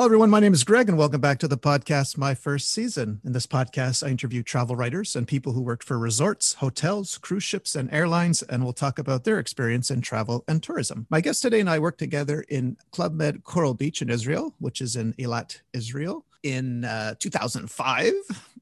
[0.00, 0.30] Hello, everyone.
[0.30, 3.20] My name is Greg, and welcome back to the podcast, My First Season.
[3.22, 7.44] In this podcast, I interview travel writers and people who worked for resorts, hotels, cruise
[7.44, 11.06] ships, and airlines, and we'll talk about their experience in travel and tourism.
[11.10, 14.80] My guest today and I work together in Club Med Coral Beach in Israel, which
[14.80, 18.12] is in Eilat, Israel in uh, 2005.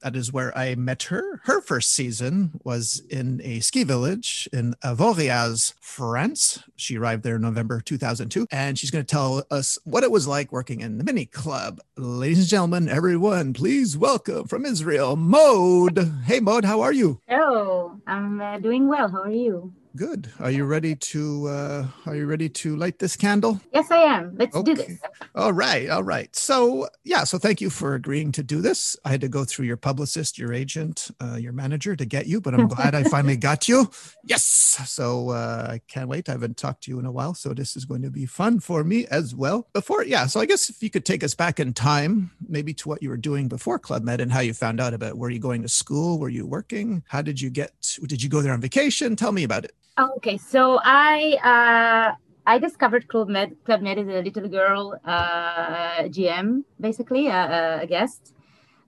[0.03, 1.41] That is where I met her.
[1.45, 6.63] Her first season was in a ski village in Avoriaz, France.
[6.77, 10.29] She arrived there in November 2002, and she's going to tell us what it was
[10.29, 11.81] like working in the mini club.
[11.97, 15.99] Ladies and gentlemen, everyone, please welcome from Israel, Maud.
[16.27, 17.21] Hey, Maud, how are you?
[17.27, 19.09] Hello, I'm uh, doing well.
[19.09, 19.73] How are you?
[19.97, 20.31] Good.
[20.39, 23.61] Are you ready to uh are you ready to light this candle?
[23.73, 24.37] Yes, I am.
[24.37, 24.75] Let's okay.
[24.75, 24.99] do this.
[25.35, 25.89] All right.
[25.89, 26.35] All right.
[26.35, 28.97] So, yeah, so thank you for agreeing to do this.
[29.05, 32.41] I had to go through your publicist, your agent, uh, your manager to get you,
[32.41, 33.91] but I'm glad I finally got you.
[34.25, 34.45] Yes.
[34.45, 36.29] So, uh, I can't wait.
[36.29, 38.61] I haven't talked to you in a while, so this is going to be fun
[38.61, 39.69] for me as well.
[39.73, 42.89] Before, yeah, so I guess if you could take us back in time, maybe to
[42.89, 45.41] what you were doing before Club Med and how you found out about were you
[45.41, 47.03] going to school, were you working?
[47.09, 47.73] How did you get
[48.07, 49.17] did you go there on vacation?
[49.17, 49.73] Tell me about it.
[49.99, 52.15] Okay, so I uh,
[52.47, 53.57] I discovered Club Med.
[53.65, 58.33] Club Med is a little girl uh, GM, basically a, a guest.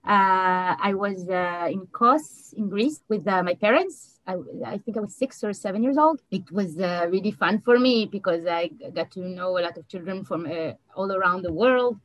[0.07, 4.21] Uh, I was uh, in Kos in Greece with uh, my parents.
[4.25, 6.21] I, I, think I was six or seven years old.
[6.31, 9.89] It was uh, really fun for me because I got to know a lot of
[9.89, 10.47] children from
[10.95, 11.99] all around the world.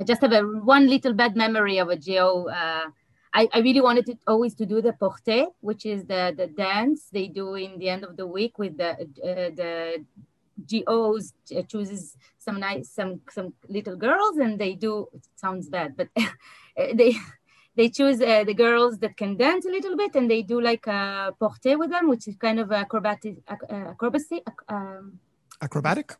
[0.00, 2.48] I just have a one little bad memory of a geo
[3.36, 7.10] I, I really wanted to always to do the porte, which is the, the dance
[7.12, 10.04] they do in the end of the week with the uh, the
[10.70, 11.34] GOs
[11.68, 16.08] chooses some nice some some little girls and they do it sounds bad but
[17.00, 17.12] they
[17.76, 20.86] they choose uh, the girls that can dance a little bit and they do like
[20.86, 25.20] a porte with them which is kind of acrobatic uh, acrobacy um,
[25.60, 26.16] acrobatic?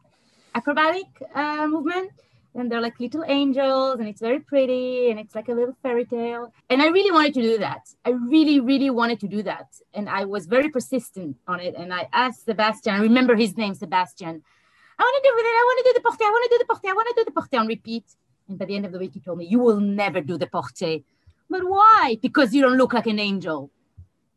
[0.55, 2.11] acrobatic uh, movement
[2.57, 6.05] and they're like little angels and it's very pretty and it's like a little fairy
[6.05, 6.53] tale.
[6.71, 7.83] And i really wanted to do that.
[8.05, 9.69] I really really wanted to do that.
[9.95, 11.75] And i was very persistent on it.
[11.77, 14.43] And i asked sebastian i remember his name sebastian.
[14.99, 15.45] I want to do it.
[15.45, 17.15] I want to do the porte i want to do the porte i want to
[17.21, 18.05] do the porte on repeat.
[18.49, 20.47] And by the end of the week he told me you will never do the
[20.47, 21.05] porte
[21.49, 22.19] but why?
[22.21, 23.71] Because you don't look like an angel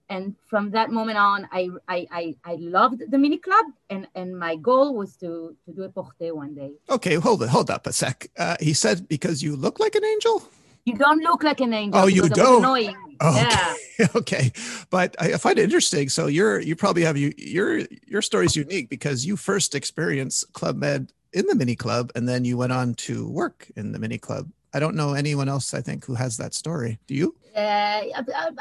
[0.09, 4.37] and from that moment on I, I i i, loved the mini club and and
[4.37, 6.71] my goal was to to do a porte one day.
[6.89, 8.27] Okay hold it hold up a sec.
[8.37, 10.43] Uh, he said because you look like an angel?
[10.85, 12.63] You don't look like an angel oh you don't?
[12.63, 12.95] annoying.
[13.21, 13.75] Oh, yeah.
[13.99, 14.09] okay.
[14.15, 14.51] okay
[14.89, 16.09] but i find it interesting.
[16.09, 20.51] So you're you probably have you your your story is unique because you first experienced
[20.53, 23.99] club med in the mini club and then you went on to work in the
[23.99, 24.49] mini club.
[24.73, 26.99] I don't know anyone else, I think, who has that story.
[27.07, 27.35] Do you?
[27.55, 28.03] Uh,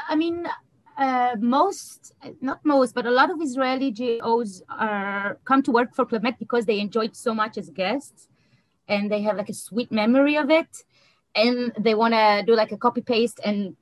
[0.07, 0.47] I mean,
[0.99, 6.05] uh, most, not most, but a lot of Israeli GOs are come to work for
[6.21, 8.27] Med because they enjoyed so much as guests,
[8.87, 10.83] and they have like a sweet memory of it,
[11.35, 13.77] and they want to do like a copy paste and,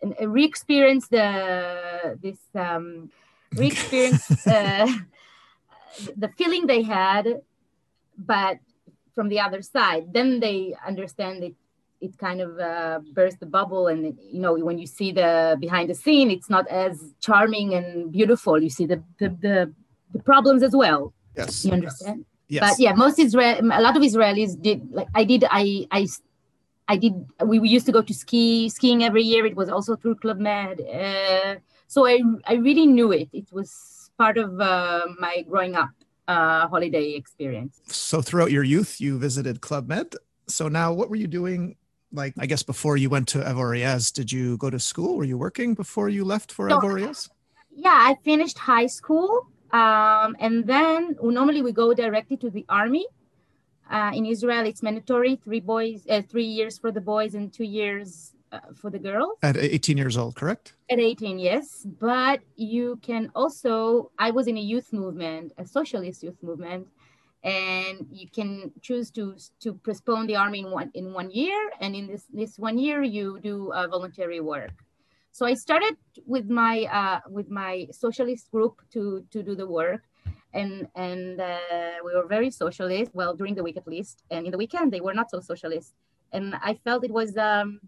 [0.00, 3.10] and re-experience the this um,
[3.54, 4.86] re-experience uh,
[6.16, 7.42] the feeling they had,
[8.16, 8.58] but
[9.14, 10.12] from the other side.
[10.12, 11.54] Then they understand it
[12.00, 15.56] it kind of uh, bursts the bubble and it, you know when you see the
[15.60, 18.62] behind the scene it's not as charming and beautiful.
[18.62, 19.74] You see the the, the,
[20.12, 21.12] the problems as well.
[21.36, 21.64] Yes.
[21.64, 22.24] You understand?
[22.48, 22.60] Yes.
[22.60, 26.06] but yeah most israel a lot of israelis did like i did i i
[26.86, 27.12] i did
[27.44, 29.44] we, we used to go to ski skiing every year.
[29.44, 30.80] It was also through club med.
[30.80, 31.56] Uh,
[31.88, 33.28] so i i really knew it.
[33.32, 35.90] It was part of uh, my growing up
[36.28, 37.80] uh, holiday experience.
[37.86, 40.14] So throughout your youth you visited club med.
[40.48, 41.76] So now what were you doing
[42.12, 45.16] like I guess before you went to Avoriaz, did you go to school?
[45.16, 47.28] Were you working before you left for so, Avoriaz?
[47.70, 49.48] Yeah, I finished high school.
[49.72, 53.06] Um, and then normally we go directly to the army.
[53.90, 57.64] Uh, in Israel, it's mandatory three boys, uh, three years for the boys and two
[57.64, 59.38] years uh, for the girls.
[59.42, 60.74] At 18 years old, correct?
[60.90, 61.86] At 18, yes.
[62.00, 66.88] But you can also, I was in a youth movement, a socialist youth movement,
[67.46, 71.94] and you can choose to to postpone the army in one in one year and
[71.94, 74.74] in this this one year you do uh, voluntary work
[75.30, 75.96] so i started
[76.26, 80.02] with my uh, with my socialist group to to do the work
[80.54, 84.50] and and uh, we were very socialist well during the week at least and in
[84.50, 85.94] the weekend they were not so socialist
[86.32, 87.80] and i felt it was um,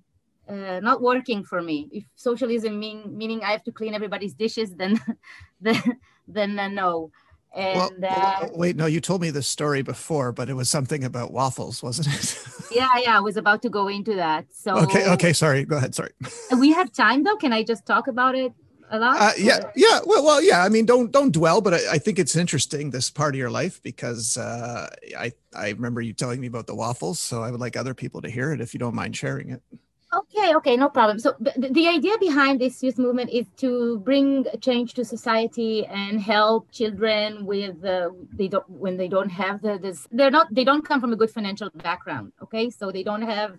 [0.48, 1.88] uh, not working for me.
[1.92, 4.98] If socialism mean, meaning I have to clean everybody's dishes, then
[5.60, 5.82] then
[6.26, 7.10] then uh, no.
[7.58, 11.02] And well, uh, wait, no, you told me this story before, but it was something
[11.02, 12.38] about waffles, wasn't it?
[12.70, 14.46] yeah, yeah, I was about to go into that.
[14.52, 15.92] So okay, okay, sorry, go ahead.
[15.92, 16.12] Sorry.
[16.56, 17.34] we have time though.
[17.34, 18.52] Can I just talk about it?
[18.90, 19.16] a lot?
[19.20, 20.00] Uh, yeah, yeah.
[20.06, 20.62] Well, well, yeah.
[20.62, 23.50] I mean, don't don't dwell, but I, I think it's interesting this part of your
[23.50, 24.88] life because uh,
[25.18, 28.22] I I remember you telling me about the waffles, so I would like other people
[28.22, 29.62] to hear it if you don't mind sharing it.
[30.10, 31.18] Okay, okay, no problem.
[31.18, 36.70] So the, idea behind this youth movement is to bring change to society and help
[36.72, 40.82] children with uh, they don't when they don't have the this they're not they don't
[40.82, 42.32] come from a good financial background.
[42.42, 43.58] Okay, so they don't have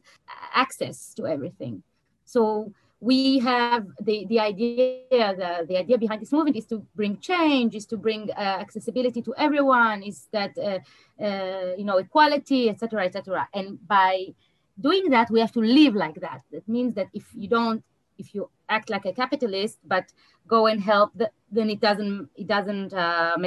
[0.55, 1.83] access to everything.
[2.25, 7.17] So we have the the idea the, the idea behind this movement is to bring
[7.19, 10.79] change is to bring uh, accessibility to everyone is that uh,
[11.23, 14.25] uh, you know equality etc etc and by
[14.79, 16.41] doing that, we have to live like that.
[16.51, 17.83] That means that if you don't,
[18.17, 20.05] if you act like a capitalist, but
[20.47, 23.37] go and help, the, then it doesn't, it doesn't, uh,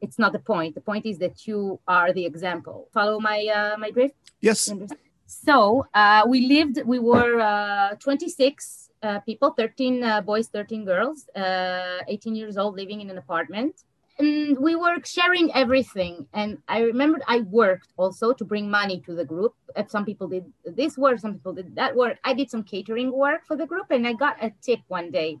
[0.00, 0.74] it's not the point.
[0.74, 2.88] The point is that you are the example.
[2.92, 4.16] Follow my uh, my drift.
[4.40, 4.72] Yes.
[5.26, 6.82] So uh, we lived.
[6.84, 12.76] We were uh, 26 uh, people, 13 uh, boys, 13 girls, uh, 18 years old,
[12.76, 13.84] living in an apartment
[14.22, 16.26] and we were sharing everything.
[16.32, 19.54] And I remembered I worked also to bring money to the group.
[19.88, 22.18] Some people did this work, some people did that work.
[22.24, 25.38] I did some catering work for the group, and I got a tip one day.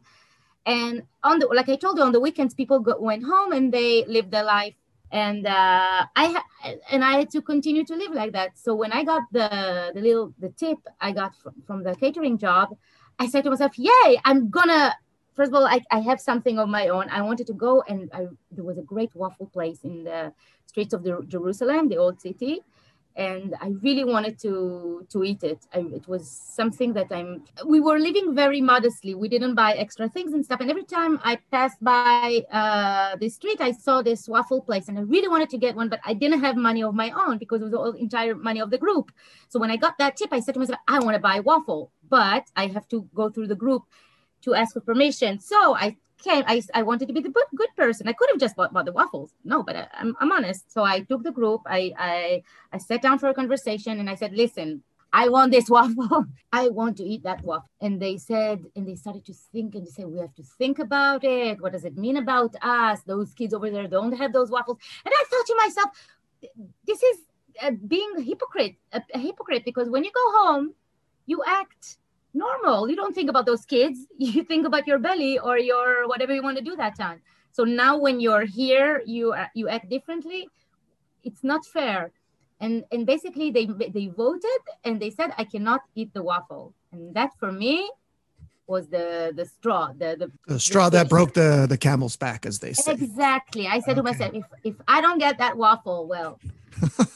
[0.66, 3.72] And on the like I told you, on the weekends, people go, went home and
[3.72, 4.74] they lived their life.
[5.10, 8.56] And uh, I ha- and I had to continue to live like that.
[8.58, 12.38] So when I got the the little the tip I got from, from the catering
[12.38, 12.76] job,
[13.18, 14.20] I said to myself, "Yay!
[14.24, 14.94] I'm gonna
[15.34, 17.08] first of all, I, I have something of my own.
[17.10, 20.32] I wanted to go, and I, there was a great waffle place in the
[20.66, 22.60] streets of the, Jerusalem, the old city,
[23.14, 25.66] and I really wanted to to eat it.
[25.74, 27.44] I, it was something that I'm.
[27.66, 29.14] We were living very modestly.
[29.14, 30.60] We didn't buy extra things and stuff.
[30.60, 34.98] And every time I passed by uh, the street, I saw this waffle place, and
[34.98, 37.60] I really wanted to get one, but I didn't have money of my own because
[37.60, 39.12] it was all entire money of the group.
[39.48, 41.90] So when I got that tip, I said to myself, I want to buy waffle,
[42.08, 43.82] but I have to go through the group
[44.42, 45.40] to ask for permission.
[45.40, 48.08] So I came, I, I wanted to be the good, person.
[48.08, 49.32] I could have just bought, bought the waffles.
[49.44, 50.70] No, but I, am I'm, I'm honest.
[50.72, 52.42] So I took the group, I, I,
[52.72, 56.26] I sat down for a conversation and I said, listen, I want this waffle.
[56.52, 57.68] I want to eat that waffle.
[57.80, 60.78] And they said, and they started to think and they said, we have to think
[60.78, 61.60] about it.
[61.60, 63.00] What does it mean about us?
[63.02, 64.78] Those kids over there don't have those waffles.
[65.04, 65.90] And I thought to myself,
[66.86, 67.18] this is
[67.62, 70.74] uh, being a hypocrite, a, a hypocrite, because when you go home,
[71.26, 71.98] you act
[72.34, 72.88] normal.
[72.88, 74.06] You don't think about those kids.
[74.18, 77.20] You think about your belly or your whatever you want to do that time.
[77.52, 80.48] So now when you're here, you uh, you act differently.
[81.24, 82.10] It's not fair.
[82.60, 86.74] And and basically they they voted and they said I cannot eat the waffle.
[86.92, 87.90] And that for me
[88.66, 92.46] was the the straw the the, the straw the that broke the the camel's back
[92.46, 93.94] as they say exactly i said okay.
[93.96, 96.38] to myself if if i don't get that waffle well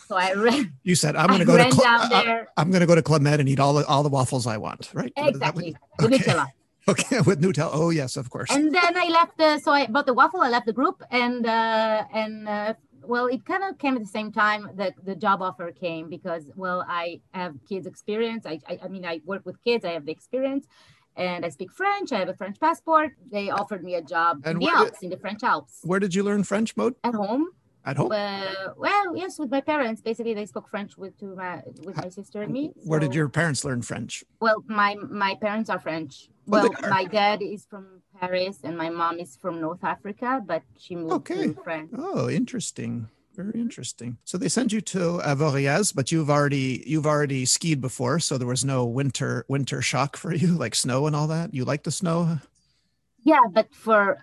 [0.06, 0.72] so I ran.
[0.82, 3.22] You said I'm going to go to Cl- I, am going to go to Club
[3.22, 5.12] Med and eat all the, all the waffles I want, right?
[5.16, 5.76] Exactly.
[6.02, 6.18] Okay.
[6.18, 6.46] Nutella.
[6.88, 7.70] Okay, with Nutella.
[7.72, 8.48] Oh yes, of course.
[8.48, 10.40] And then I left the so I bought the waffle.
[10.40, 14.14] I left the group, and uh, and uh, well, it kind of came at the
[14.18, 18.46] same time that the job offer came because well, I have kids experience.
[18.46, 19.84] I, I I mean, I work with kids.
[19.84, 20.68] I have the experience,
[21.16, 22.12] and I speak French.
[22.12, 23.16] I have a French passport.
[23.32, 25.80] They offered me a job and in the Alps, did, in the French Alps.
[25.82, 26.94] Where did you learn French, Maud?
[27.02, 27.50] At home
[27.86, 28.12] at home?
[28.12, 30.02] Uh, well, yes, with my parents.
[30.02, 32.72] Basically, they spoke French with to my with my sister and me.
[32.84, 34.24] Where did your parents learn French?
[34.40, 36.28] Well, my my parents are French.
[36.28, 40.62] Oh, well, my dad is from Paris and my mom is from North Africa, but
[40.78, 41.48] she moved okay.
[41.48, 41.92] to France.
[41.96, 43.08] Oh, interesting.
[43.34, 44.16] Very interesting.
[44.24, 48.48] So they sent you to Avoriaz, but you've already you've already skied before, so there
[48.48, 51.52] was no winter winter shock for you, like snow and all that.
[51.52, 52.38] You like the snow?
[53.24, 54.18] Yeah, but for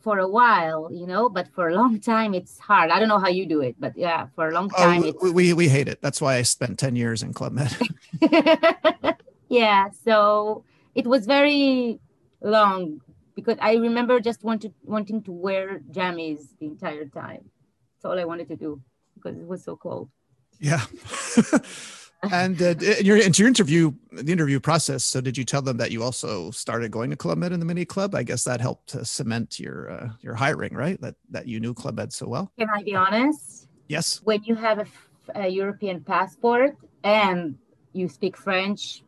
[0.00, 2.90] for a while, you know, but for a long time it's hard.
[2.90, 5.32] I don't know how you do it, but yeah, for a long oh, time oh,
[5.32, 6.00] we, we hate it.
[6.02, 7.76] That's why I spent 10 years in Club Med.
[9.48, 10.64] yeah, so
[10.94, 12.00] it was very
[12.40, 13.00] long
[13.34, 17.50] because I remember just wanted wanting to wear jammies the entire time.
[17.94, 18.82] That's all I wanted to do
[19.14, 20.10] because it was so cold.
[20.60, 20.84] Yeah.
[22.22, 25.04] and uh, in your into your interview, the interview process.
[25.04, 27.66] So, did you tell them that you also started going to Club Med in the
[27.66, 28.14] mini club?
[28.14, 31.00] I guess that helped to cement your uh, your hiring, right?
[31.00, 32.52] That that you knew Club Med so well.
[32.58, 33.68] Can I be honest?
[33.86, 34.20] Yes.
[34.24, 34.86] When you have a,
[35.34, 37.56] a European passport and
[37.92, 39.02] you speak French,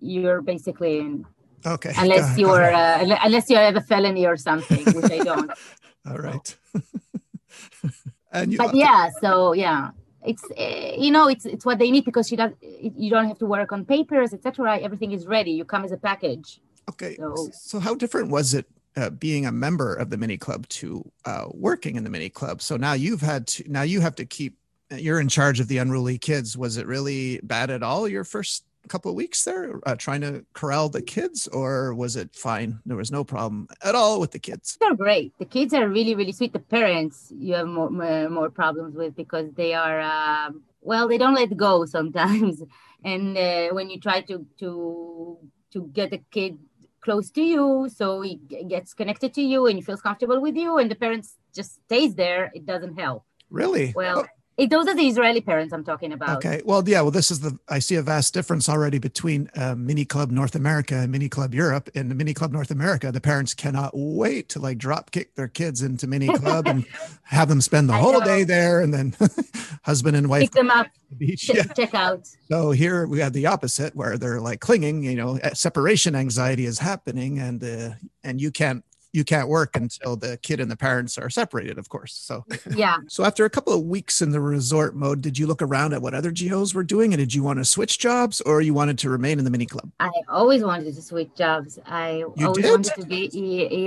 [0.00, 1.26] you're basically in.
[1.66, 1.92] Okay.
[1.96, 5.50] Unless you're uh, unless you have a felony or something, which I don't.
[6.08, 6.56] All right.
[8.32, 9.90] and you, but yeah, so yeah
[10.26, 13.38] it's uh, you know it's it's what they need because you don't you don't have
[13.38, 15.52] to work on papers etc everything is ready.
[15.52, 16.60] You come as a package.
[16.88, 17.16] Okay.
[17.16, 18.66] So, so how different was it
[18.96, 22.62] uh, being a member of the mini club to uh, working in the mini club?
[22.62, 24.56] So now you've had to now you have to keep
[24.90, 26.56] you're in charge of the unruly kids.
[26.56, 30.44] Was it really bad at all your first couple of weeks there uh, trying to
[30.52, 32.78] corral the kids, or was it fine?
[32.86, 34.76] There was no problem at all with the kids.
[34.80, 35.32] They're great.
[35.38, 36.52] The kids are really, really sweet.
[36.52, 40.50] The parents you have more more, more problems with because they are uh,
[40.80, 42.62] well, they don't let go sometimes,
[43.04, 45.38] and uh, when you try to to
[45.72, 46.58] to get a kid
[47.00, 48.34] close to you so he
[48.68, 52.16] gets connected to you and he feels comfortable with you and the parents just stays
[52.16, 56.12] there it doesn't help really well oh it, those are the Israeli parents I'm talking
[56.12, 56.38] about.
[56.38, 56.62] Okay.
[56.64, 57.02] Well, yeah.
[57.02, 60.54] Well, this is the I see a vast difference already between uh, Mini Club North
[60.54, 61.90] America and Mini Club Europe.
[61.94, 65.48] In the Mini Club North America, the parents cannot wait to like drop kick their
[65.48, 66.86] kids into Mini Club and
[67.24, 69.14] have them spend the whole day there, and then
[69.82, 71.64] husband and wife pick them up, the beach, ch- yeah.
[71.64, 72.26] check out.
[72.50, 75.02] So here we have the opposite, where they're like clinging.
[75.02, 77.90] You know, separation anxiety is happening, and uh,
[78.24, 78.82] and you can't
[79.16, 82.14] you can't work until the kid and the parents are separated, of course.
[82.14, 82.44] So
[82.76, 82.98] yeah.
[83.08, 86.02] so after a couple of weeks in the resort Maud, did you look around at
[86.02, 88.98] what other GOs were doing, and did you want to switch jobs, or you wanted
[88.98, 89.90] to remain in the mini club?
[89.98, 91.78] I always wanted to switch jobs.
[91.86, 92.70] I you always did?
[92.70, 93.30] wanted to be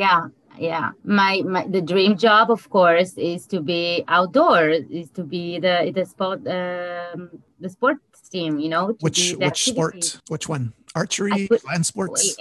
[0.01, 5.23] yeah yeah my, my the dream job of course is to be outdoors is to
[5.23, 7.29] be the the sport um
[7.61, 12.35] the sports team you know which which sport which one archery put, land sports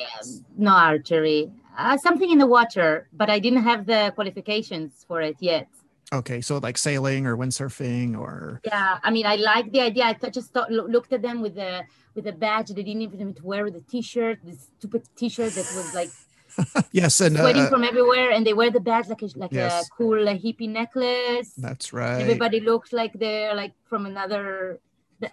[0.56, 5.36] no archery uh, something in the water, but I didn't have the qualifications for it
[5.40, 5.68] yet.
[6.12, 10.04] Okay, so like sailing or windsurfing or yeah, I mean, I like the idea.
[10.04, 12.68] I just thought, looked at them with the with the badge.
[12.68, 16.10] They didn't even wear the T-shirt, this stupid T-shirt that was like
[16.92, 19.86] yes, and sweating uh, from everywhere, and they wear the badge like a like yes.
[19.86, 21.52] a cool hippie necklace.
[21.58, 22.20] That's right.
[22.20, 24.80] Everybody looked like they're like from another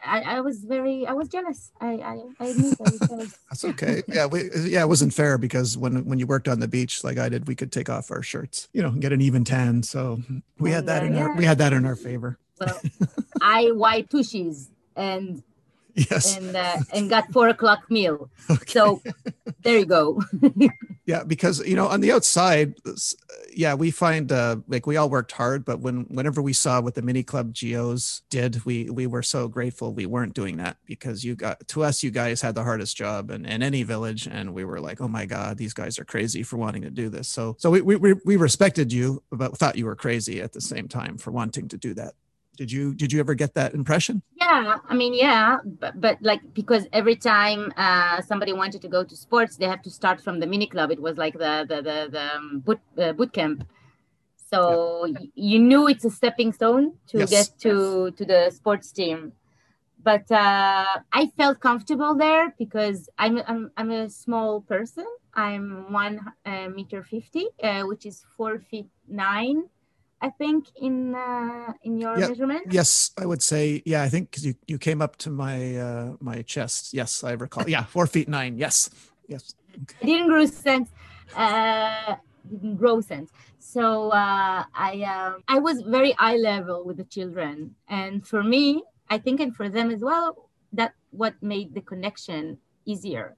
[0.04, 1.72] I, I was very I was jealous.
[1.80, 3.40] I I, I admit I was jealous.
[3.50, 4.04] That's okay.
[4.08, 7.18] Yeah, we yeah, it wasn't fair because when when you worked on the beach like
[7.18, 9.84] I did, we could take off our shirts, you know, and get an even tan.
[9.84, 10.22] So
[10.60, 11.24] we had oh, that in yeah.
[11.24, 12.38] our we had that in our favor.
[12.60, 12.80] Well,
[13.42, 15.44] I white tushies and
[15.96, 18.30] yes and uh, and got four o'clock meal.
[18.50, 18.74] Okay.
[18.74, 19.02] So
[19.62, 20.22] there you go.
[21.06, 22.76] yeah, because you know on the outside,
[23.54, 26.96] yeah, we find uh, like we all worked hard, but when whenever we saw what
[26.96, 31.24] the mini club geos did, we we were so grateful we weren't doing that because
[31.24, 34.54] you got to us, you guys had the hardest job in, in any village, and
[34.54, 37.30] we were like, oh my god, these guys are crazy for wanting to do this.
[37.30, 40.88] So so we we we respected you, but thought you were crazy at the same
[40.88, 42.14] time for wanting to do that.
[42.56, 44.22] Did you did you ever get that impression?
[44.36, 49.04] Yeah, I mean, yeah, but, but like because every time uh, somebody wanted to go
[49.04, 50.92] to sports, they have to start from the mini club.
[50.92, 53.66] It was like the the the, the um, boot uh, boot camp.
[54.36, 55.20] So yeah.
[55.36, 57.30] you knew it's a stepping stone to Yes.
[57.30, 59.34] get to to the sports team.
[60.04, 65.06] But uh, I felt comfortable there because I'm I'm, I'm a small person.
[65.34, 69.64] I'm one uh, meter fifty, uh, which is four feet nine.
[70.22, 72.28] I think in uh, in your Yeah.
[72.30, 72.68] measurement.
[72.72, 74.02] Yes, I would say yeah.
[74.04, 76.94] I think because you you came up to my uh, my chest.
[76.94, 77.68] Yes, I recall.
[77.70, 78.58] Yeah, four feet nine.
[78.58, 78.90] Yes,
[79.28, 79.54] yes.
[80.02, 80.90] It didn't grow sense.
[81.36, 82.16] Uh,
[82.50, 83.30] didn't grow sense.
[83.60, 88.84] So uh, I um, I was very eye level with the children, and for me,
[89.10, 93.36] I think, and for them as well, that what made the connection easier,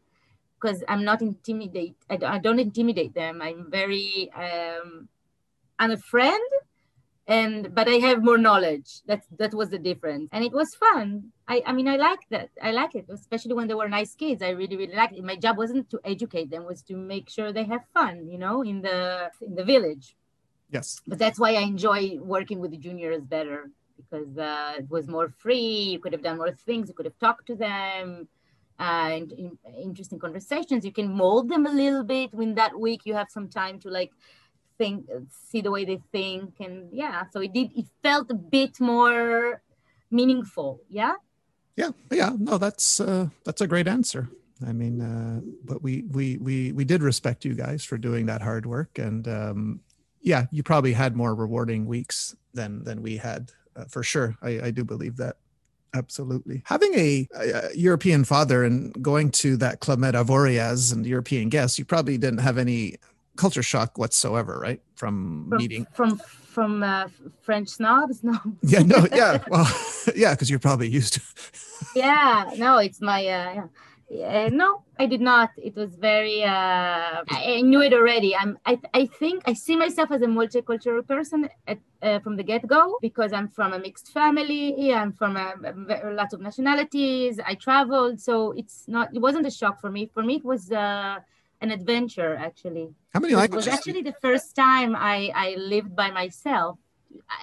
[0.55, 1.95] because I'm not intimidate.
[2.09, 3.41] I, don't- I don't intimidate them.
[3.41, 4.29] I'm very.
[4.35, 5.09] Um,
[5.79, 6.41] I'm a friend,
[7.27, 9.01] and but I have more knowledge.
[9.05, 11.31] That that was the difference, and it was fun.
[11.47, 12.49] I, I mean, I like that.
[12.61, 14.41] I like it, especially when they were nice kids.
[14.41, 15.23] I really, really liked it.
[15.23, 18.61] My job wasn't to educate them; was to make sure they have fun, you know,
[18.63, 20.15] in the in the village.
[20.71, 21.01] Yes.
[21.05, 25.29] But that's why I enjoy working with the juniors better because uh, it was more
[25.29, 25.91] free.
[25.91, 26.87] You could have done more things.
[26.87, 28.27] You could have talked to them,
[28.79, 30.85] uh, and in, interesting conversations.
[30.85, 32.33] You can mold them a little bit.
[32.33, 34.11] When that week you have some time to like
[34.77, 35.07] think,
[35.49, 37.23] see the way they think, and yeah.
[37.31, 37.71] So it did.
[37.75, 39.61] It felt a bit more
[40.11, 40.81] meaningful.
[40.89, 41.13] Yeah.
[41.75, 42.31] Yeah, yeah.
[42.37, 44.29] No, that's uh, that's a great answer.
[44.67, 48.41] I mean, uh, but we we we we did respect you guys for doing that
[48.41, 49.81] hard work, and um,
[50.21, 54.35] yeah, you probably had more rewarding weeks than than we had uh, for sure.
[54.41, 55.37] I, I do believe that.
[55.93, 56.61] Absolutely.
[56.65, 61.79] Having a, a European father and going to that Club Med Avoriaz and European guests,
[61.79, 62.97] you probably didn't have any
[63.37, 64.81] culture shock whatsoever, right?
[64.95, 65.87] From, From meeting.
[65.93, 66.19] from
[66.57, 67.07] from uh,
[67.41, 68.23] French snobs.
[68.29, 68.37] No.
[68.63, 69.43] Yeah, no, yeah.
[69.47, 69.67] Well,
[70.15, 71.21] yeah, because you're probably used to.
[71.95, 73.67] yeah no it's my uh yeah.
[74.09, 78.57] yeah no i did not it was very uh i I knew it already i'm
[78.65, 82.97] i, I think i see myself as a multicultural person at, uh, from the get-go
[83.01, 85.53] because i'm from a mixed family i'm from a,
[86.09, 90.09] a, lot of nationalities i traveled so it's not it wasn't a shock for me
[90.13, 91.17] for me it was uh
[91.61, 93.65] an adventure actually How many it languages?
[93.65, 96.77] was actually the first time I, I lived by myself,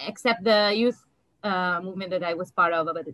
[0.07, 1.01] except the youth
[1.43, 2.87] uh, movement that I was part of.
[2.87, 3.07] But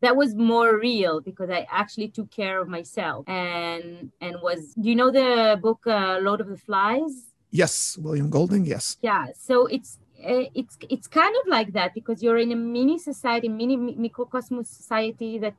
[0.00, 4.88] that was more real because I actually took care of myself and and was do
[4.90, 7.32] you know the book uh, Lord of the Flies?
[7.50, 8.64] Yes, William Golding.
[8.66, 8.98] Yes.
[9.00, 9.26] Yeah.
[9.48, 13.48] So it's uh, it's it's kind of like that because you're in a mini society,
[13.48, 15.56] mini microcosmos society that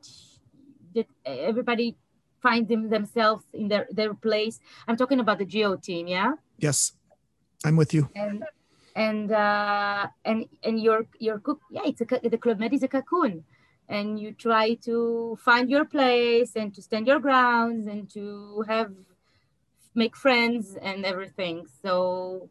[0.94, 1.96] that everybody
[2.42, 4.60] find them themselves in their their place.
[4.86, 6.32] I'm talking about the Geo team, yeah.
[6.58, 6.92] Yes,
[7.64, 8.08] I'm with you.
[8.14, 8.44] And
[8.94, 12.88] and uh, and and your your cook, yeah, it's a the Club Med is a
[12.88, 13.44] cocoon
[13.88, 18.92] and you try to find your place and to stand your grounds and to have
[19.94, 22.48] make friends and everything so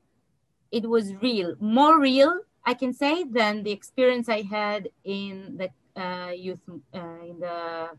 [0.71, 5.69] it was real more real i can say than the experience i had in the
[6.01, 6.59] uh, youth
[6.93, 7.89] uh, in the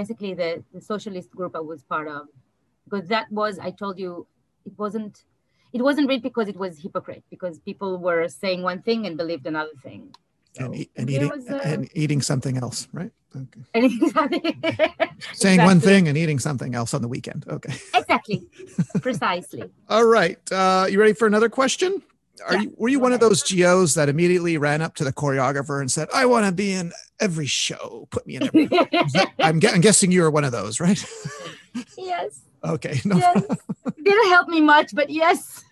[0.00, 2.22] basically the, the socialist group i was part of
[2.84, 4.26] because that was i told you
[4.68, 5.24] it wasn't
[5.72, 9.46] it wasn't real because it was hypocrite because people were saying one thing and believed
[9.46, 10.02] another thing
[10.58, 11.54] and, eat, and eating a...
[11.54, 13.12] and eating something else, right?
[13.36, 13.60] Okay.
[13.74, 14.58] exactly.
[15.32, 17.46] Saying one thing and eating something else on the weekend.
[17.48, 17.72] Okay.
[17.94, 18.48] Exactly.
[19.00, 19.70] Precisely.
[19.88, 20.40] All right.
[20.50, 22.02] Uh, you ready for another question?
[22.46, 22.62] Are yeah.
[22.62, 25.90] you were you one of those geos that immediately ran up to the choreographer and
[25.90, 28.08] said, "I want to be in every show.
[28.10, 28.68] Put me in every."
[29.40, 31.02] I'm, I'm guessing you were one of those, right?
[31.96, 32.42] yes.
[32.62, 33.00] Okay.
[33.06, 33.16] No.
[33.16, 33.42] Yes.
[34.04, 35.64] Didn't help me much, but yes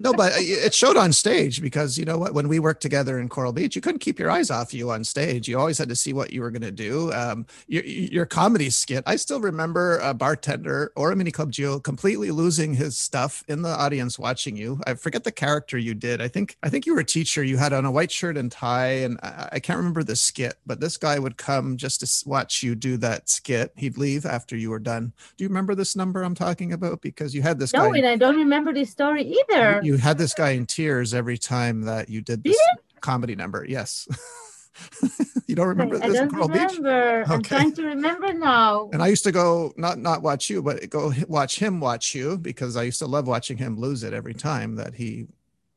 [0.00, 2.34] no, but it showed on stage because you know what?
[2.34, 5.04] When we worked together in Coral Beach, you couldn't keep your eyes off you on
[5.04, 5.48] stage.
[5.48, 7.12] You always had to see what you were going to do.
[7.12, 9.02] Um, your, your comedy skit.
[9.06, 13.62] I still remember a bartender or a mini club Geo completely losing his stuff in
[13.62, 14.80] the audience watching you.
[14.86, 16.20] I forget the character you did.
[16.20, 17.42] I think I think you were a teacher.
[17.42, 20.54] You had on a white shirt and tie, and I, I can't remember the skit.
[20.66, 23.72] But this guy would come just to watch you do that skit.
[23.76, 25.12] He'd leave after you were done.
[25.36, 27.00] Do you remember this number I'm talking about?
[27.00, 27.72] Because you had this.
[27.72, 30.66] No, guy- and I don't remember this story either you, you, had this guy in
[30.66, 32.58] tears every time that you did this
[33.00, 33.64] comedy number.
[33.68, 34.08] Yes.
[35.46, 37.22] you don't remember I, this I don't remember.
[37.22, 37.32] Okay.
[37.32, 38.90] I'm trying to remember now.
[38.92, 42.38] And I used to go not not watch you, but go watch him watch you
[42.38, 45.26] because I used to love watching him lose it every time that he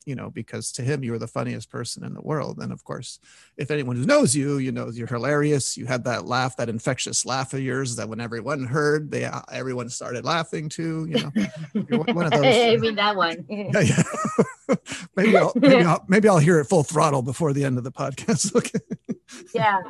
[0.06, 2.60] you know, because to him, you were the funniest person in the world.
[2.60, 3.20] And of course,
[3.58, 5.78] if anyone who knows you, you know, you're hilarious.
[5.78, 9.42] You had that laugh, that infectious laugh of yours that when everyone heard, they, uh,
[9.52, 11.32] everyone started laughing too, you know,
[11.90, 12.44] you're one of those.
[12.44, 13.46] I mean, that one.
[13.50, 14.04] yeah, yeah.
[15.16, 17.92] maybe I'll, maybe I'll, maybe I'll hear it full throttle before the end of the
[17.92, 18.56] podcast.
[18.56, 18.80] okay.
[19.54, 19.82] yeah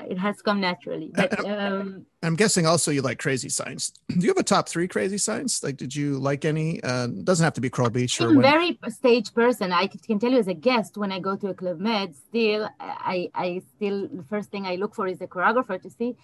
[0.00, 1.10] it has come naturally.
[1.14, 3.92] But, um, I'm guessing also you like crazy signs.
[4.08, 5.62] Do you have a top three crazy signs?
[5.62, 6.82] Like, did you like any?
[6.82, 8.20] Uh, doesn't have to be Coral Beach.
[8.20, 9.72] I'm a very stage person.
[9.72, 12.68] I can tell you as a guest when I go to a club med, still,
[12.80, 16.16] I, I still the first thing I look for is the choreographer to see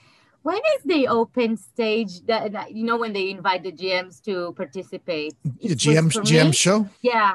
[0.42, 5.34] when is the open stage that you know when they invite the GMs to participate.
[5.44, 6.88] The GM GM show.
[7.00, 7.34] Yeah,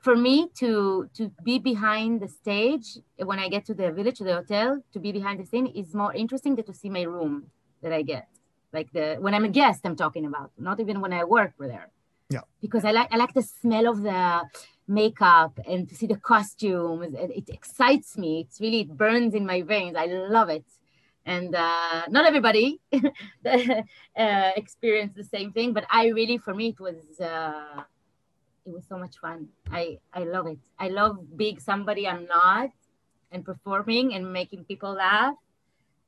[0.00, 4.24] for me to to be behind the stage when I get to the village to
[4.24, 7.50] the hotel to be behind the scene is more interesting than to see my room
[7.82, 8.28] that I get.
[8.72, 11.90] Like the when I'm a guest I'm talking about not even when I work there.
[12.30, 12.40] Yeah.
[12.60, 14.42] Because I like I like the smell of the
[14.88, 18.40] makeup and to see the costumes it, it excites me.
[18.40, 19.96] It's really it burns in my veins.
[19.96, 20.64] I love it.
[21.24, 26.80] And uh, not everybody uh, experience the same thing but I really for me it
[26.80, 27.82] was uh,
[28.66, 29.48] it was so much fun.
[29.70, 30.58] I I love it.
[30.78, 32.70] I love being somebody I'm not
[33.32, 35.34] and performing and making people laugh.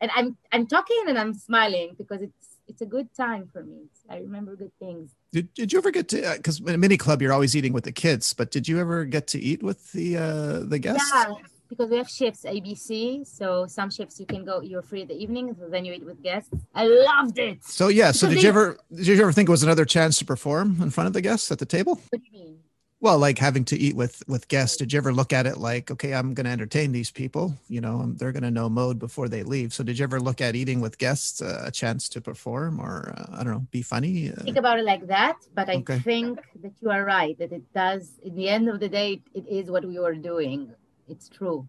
[0.00, 3.88] And I'm I'm talking and I'm smiling because it's it's a good time for me.
[4.10, 5.10] I remember good things.
[5.32, 7.72] Did, did you ever get to because uh, in a mini club you're always eating
[7.72, 11.12] with the kids, but did you ever get to eat with the uh the guests?
[11.14, 11.34] Yeah,
[11.68, 13.26] because we have shifts ABC.
[13.26, 16.04] So some shifts you can go, you're free in the evening, so then you eat
[16.04, 16.50] with guests.
[16.74, 17.64] I loved it.
[17.64, 18.12] So yeah.
[18.12, 20.80] So did they, you ever did you ever think it was another chance to perform
[20.80, 22.00] in front of the guests at the table?
[22.10, 22.58] What do you mean?
[23.00, 24.76] Well, like having to eat with with guests.
[24.76, 27.54] Did you ever look at it like, okay, I'm going to entertain these people.
[27.68, 29.72] You know, they're going to know Maud before they leave.
[29.72, 33.14] So did you ever look at eating with guests uh, a chance to perform or
[33.16, 34.32] uh, I don't know, be funny?
[34.32, 36.00] Uh, think about it like that, but I okay.
[36.00, 38.18] think that you are right that it does.
[38.24, 40.74] In the end of the day, it is what we were doing.
[41.08, 41.68] It's true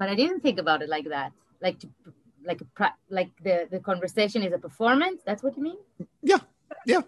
[0.00, 1.30] but I didn't think about it like that.
[1.60, 1.88] Like to,
[2.44, 5.20] like a, like the the conversation is a performance.
[5.24, 5.76] That's what you mean?
[6.22, 6.38] Yeah,
[6.86, 7.02] yeah.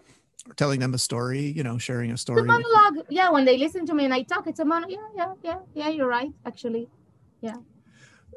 [0.55, 2.41] Telling them a story, you know, sharing a story.
[2.41, 3.05] The monologue.
[3.09, 4.91] Yeah, when they listen to me and I talk, it's a monologue.
[4.91, 5.89] Yeah, yeah, yeah, yeah.
[5.89, 6.31] You're right.
[6.45, 6.87] Actually,
[7.41, 7.55] yeah.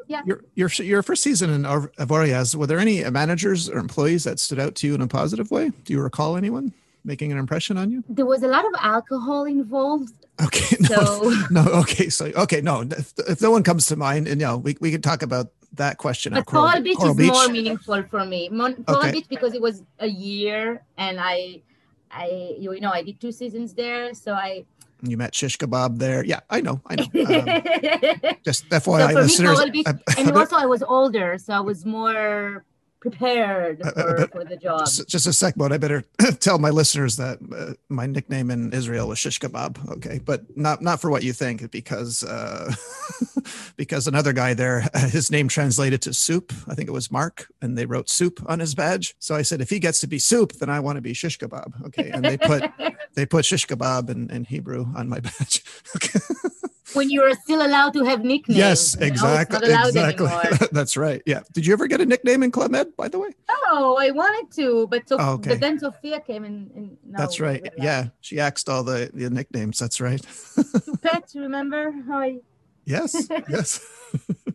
[0.09, 0.23] Yeah.
[0.25, 4.61] Your, your your first season in Avoriaz, were there any managers or employees that stood
[4.61, 5.71] out to you in a positive way?
[5.85, 6.73] Do you recall anyone
[7.07, 8.05] making an impression on you?
[8.09, 10.13] There was a lot of alcohol involved.
[10.45, 10.77] Okay.
[10.91, 11.63] No, so, no.
[11.83, 12.09] Okay.
[12.11, 12.61] So, okay.
[12.61, 15.23] No, if, if, no one comes to mind, and you know, we, we can talk
[15.23, 16.35] about that question.
[16.35, 17.33] But Coral, Coral Beach Coral is Beach.
[17.33, 18.49] more meaningful for me.
[18.51, 19.13] Mon- Coral okay.
[19.13, 21.63] Beach because it was a year, and I,
[22.11, 24.65] I, you know, I did two seasons there, so I,
[25.03, 26.25] You met shish kebab there.
[26.25, 26.81] Yeah, I know.
[26.87, 27.07] I know.
[27.17, 29.57] Um, just FYI, so for me, listeners.
[29.57, 29.85] probably-
[30.19, 32.65] and also I was older, so I was more
[33.01, 34.81] prepared Uh, uh, for, for the job.
[34.81, 36.05] just, just a sec, but I better
[36.41, 39.79] tell my listeners that uh, my nickname in Israel was shish kebab.
[39.97, 42.73] Okay, but not not for what you think, because uh,
[43.77, 44.81] because another guy there,
[45.11, 46.53] his name translated to soup.
[46.69, 49.15] I think it was Mark, and they wrote soup on his badge.
[49.19, 51.39] So I said, if he gets to be soup, then I want to be shish
[51.39, 51.87] kebab.
[51.87, 52.65] Okay, and they put
[53.15, 55.63] they put shish kebab in, in Hebrew on my badge.
[55.97, 56.19] Okay.
[56.95, 58.57] when you were still allowed to have nicknames.
[58.57, 60.69] yes, you know, exactly, exactly.
[60.73, 61.21] That's right.
[61.27, 61.41] Yeah.
[61.53, 63.29] Did you ever get a nickname in Club Med, by the way?
[63.71, 65.51] No, I wanted to, but so, Oh, okay.
[65.51, 67.63] but then Sophia came and, and no, That's right.
[67.63, 67.85] we were allowed.
[67.85, 69.79] Yeah, she axed all the the nicknames.
[69.79, 70.25] That's right.
[71.03, 72.39] Pet, remember how I
[72.87, 73.81] Yes, yes.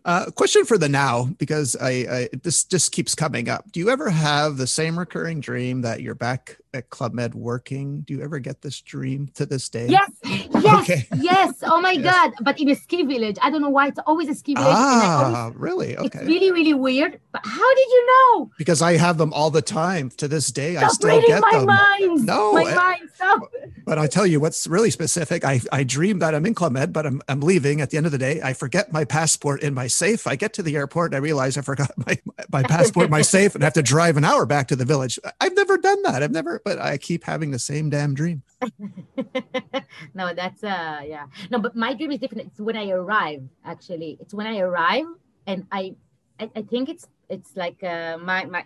[0.05, 3.69] uh, question for the now, because I, I this just keeps coming up.
[3.71, 8.01] Do you ever have the same recurring dream that you're back at Club Med working?
[8.01, 9.87] Do you ever get this dream to this day?
[9.87, 11.05] Yes, yes, Okay.
[11.17, 11.55] yes.
[11.63, 12.03] Oh my Yes.
[12.15, 12.31] God!
[12.41, 14.69] But in a ski village, I don't know why it's always a ski village.
[14.69, 15.91] I always- Ah, really?
[15.99, 17.19] It's really, really weird.
[17.33, 18.49] But how did you know?
[18.57, 20.77] Because I have them all the time to this day.
[20.77, 21.65] I Stop still reading get my them.
[21.65, 22.25] mind.
[22.25, 23.09] No, my I- mind.
[23.15, 23.41] Stop.
[23.85, 25.43] But I tell you what's really specific.
[25.43, 28.05] I, I dream that I'm in Club Med, but I'm, I'm leaving at the end
[28.05, 28.39] of the day.
[28.41, 30.27] I forget my passport in my safe.
[30.27, 32.17] I get to the airport and I realize I forgot my,
[32.51, 34.86] my passport, in my safe, and I have to drive an hour back to the
[34.86, 35.19] village.
[35.41, 36.23] I've never done that.
[36.23, 38.43] I've never, but I keep having the same damn dream.
[40.13, 41.25] no, that's uh yeah.
[41.49, 42.47] No, but my dream is different.
[42.47, 44.17] It's when I arrive, actually.
[44.21, 45.07] It's when I arrive
[45.47, 45.95] and I
[46.39, 48.63] I, I think it's it's like uh my my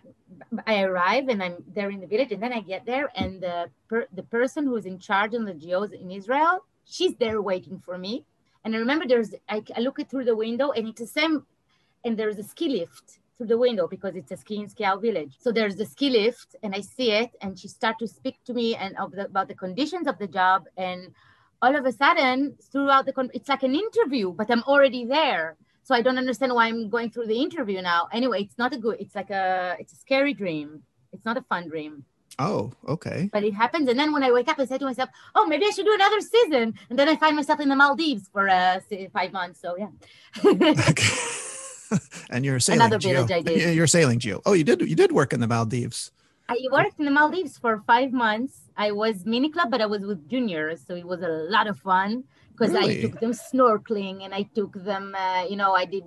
[0.67, 3.69] I arrive and I'm there in the village and then I get there and the
[3.89, 7.97] per, the person who's in charge on the geos in Israel, she's there waiting for
[7.97, 8.25] me.
[8.65, 11.45] And I remember there's I, I look it through the window and it's the same
[12.03, 15.01] and there's a ski lift through the window because it's a ski and ski out
[15.03, 15.35] village.
[15.39, 18.53] So there's the ski lift and I see it and she start to speak to
[18.53, 21.11] me and the, about the conditions of the job and
[21.61, 25.57] all of a sudden throughout the con- it's like an interview but I'm already there.
[25.83, 28.07] So I don't understand why I'm going through the interview now.
[28.11, 30.81] Anyway, it's not a good it's like a it's a scary dream.
[31.13, 32.03] It's not a fun dream.
[32.37, 33.29] Oh, okay.
[33.31, 35.65] But it happens and then when I wake up I say to myself, "Oh, maybe
[35.65, 38.79] I should do another season." And then I find myself in the Maldives for uh,
[39.13, 39.61] 5 months.
[39.61, 39.89] So yeah.
[40.43, 40.75] Okay.
[42.29, 43.25] and you're sailing Another geo.
[43.25, 43.75] village I did.
[43.75, 44.41] You're sailing geo.
[44.45, 44.81] Oh, you did.
[44.81, 46.11] You did work in the Maldives.
[46.47, 48.69] I worked in the Maldives for five months.
[48.77, 51.79] I was mini club, but I was with juniors, so it was a lot of
[51.79, 52.99] fun because Really?
[52.99, 55.15] I took them snorkeling and I took them.
[55.17, 56.03] Uh, you know, I did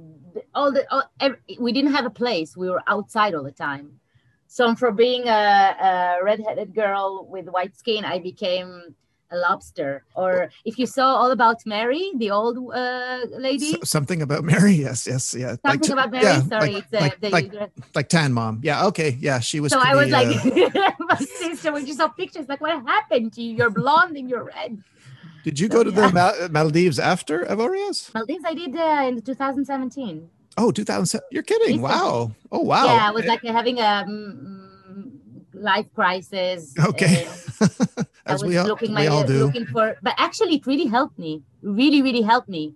[0.55, 0.87] all the.
[0.93, 2.57] All, every, we didn't have a place.
[2.57, 4.01] We were outside all the time.
[4.49, 5.77] So from being a,
[6.21, 8.95] a redheaded girl with white skin, I became
[9.31, 10.05] a lobster.
[10.17, 13.77] Or if you saw All About Mary, the old uh, lady.
[13.83, 14.73] S- something about Mary.
[14.73, 15.57] Yes, yes, yeah.
[15.65, 16.25] Something t- about Mary.
[16.25, 18.61] yeah, Sorry, like, it's uh, like, the, like, like Tan Mom.
[18.63, 18.87] Yeah.
[18.87, 19.19] Okay.
[19.21, 19.39] Yeah.
[19.41, 19.71] She was.
[19.71, 23.43] so I was like, uh, my sister, when she saw pictures, like, what happened to
[23.43, 23.55] you?
[23.55, 24.83] You're blonde and you're red.
[25.45, 26.09] did you so, go to yeah.
[26.09, 28.15] the Mal- Maldives after Avoriaz?
[28.15, 30.31] Maldives, I did uh, in 2017.
[30.59, 31.25] Oh, 2007.
[31.31, 31.81] You're kidding.
[31.81, 32.33] Wow.
[32.51, 32.87] Oh, wow.
[32.87, 34.69] Yeah, I was like having a mm,
[35.55, 36.75] life crisis.
[36.79, 37.29] Okay.
[38.27, 39.39] I As was we all, looking we my all do.
[39.47, 41.43] looking for, but actually, it really helped me.
[41.63, 42.75] Really, really helped me.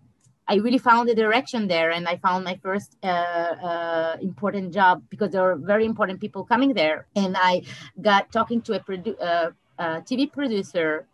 [0.49, 5.03] I really found a direction there, and I found my first uh, uh, important job
[5.09, 7.63] because there were very important people coming there, and I
[8.01, 11.07] got talking to a produ- uh, uh, TV producer,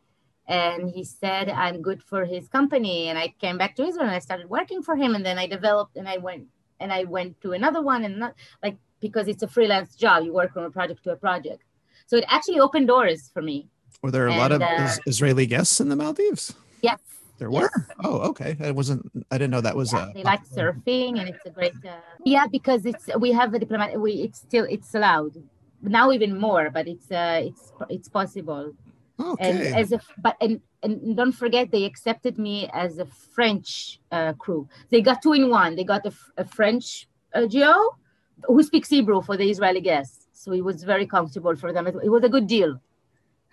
[0.46, 4.14] and he said I'm good for his company, and I came back to Israel and
[4.14, 6.44] I started working for him, and then I developed, and I went
[6.81, 10.33] and I went to another one, and not like because it's a freelance job, you
[10.33, 11.62] work from a project to a project,
[12.07, 13.69] so it actually opened doors for me.
[14.03, 16.55] Were there a lot of uh, Israeli guests in the Maldives?
[16.83, 17.01] Yes.
[17.38, 17.62] There Yes.
[17.62, 17.87] were.
[18.05, 18.57] Oh, okay.
[18.61, 19.03] I wasn't.
[19.31, 19.93] I didn't know that was.
[19.93, 21.91] yeah, a, they like surfing and it's a great uh,
[22.25, 25.35] yeah because it's we have a diplomat we it's still it's allowed
[25.83, 28.73] now even more but it's uh it's it's possible
[29.20, 29.50] Okay.
[29.50, 34.33] and as a but and and don't forget they accepted me as a french uh,
[34.35, 34.68] crew.
[34.90, 35.74] They got two in one.
[35.74, 37.96] They got a, a french uh, geo
[38.44, 40.26] who speaks hebrew for the israeli guests.
[40.33, 41.87] So it was very comfortable for them.
[41.88, 42.81] It, it was a good deal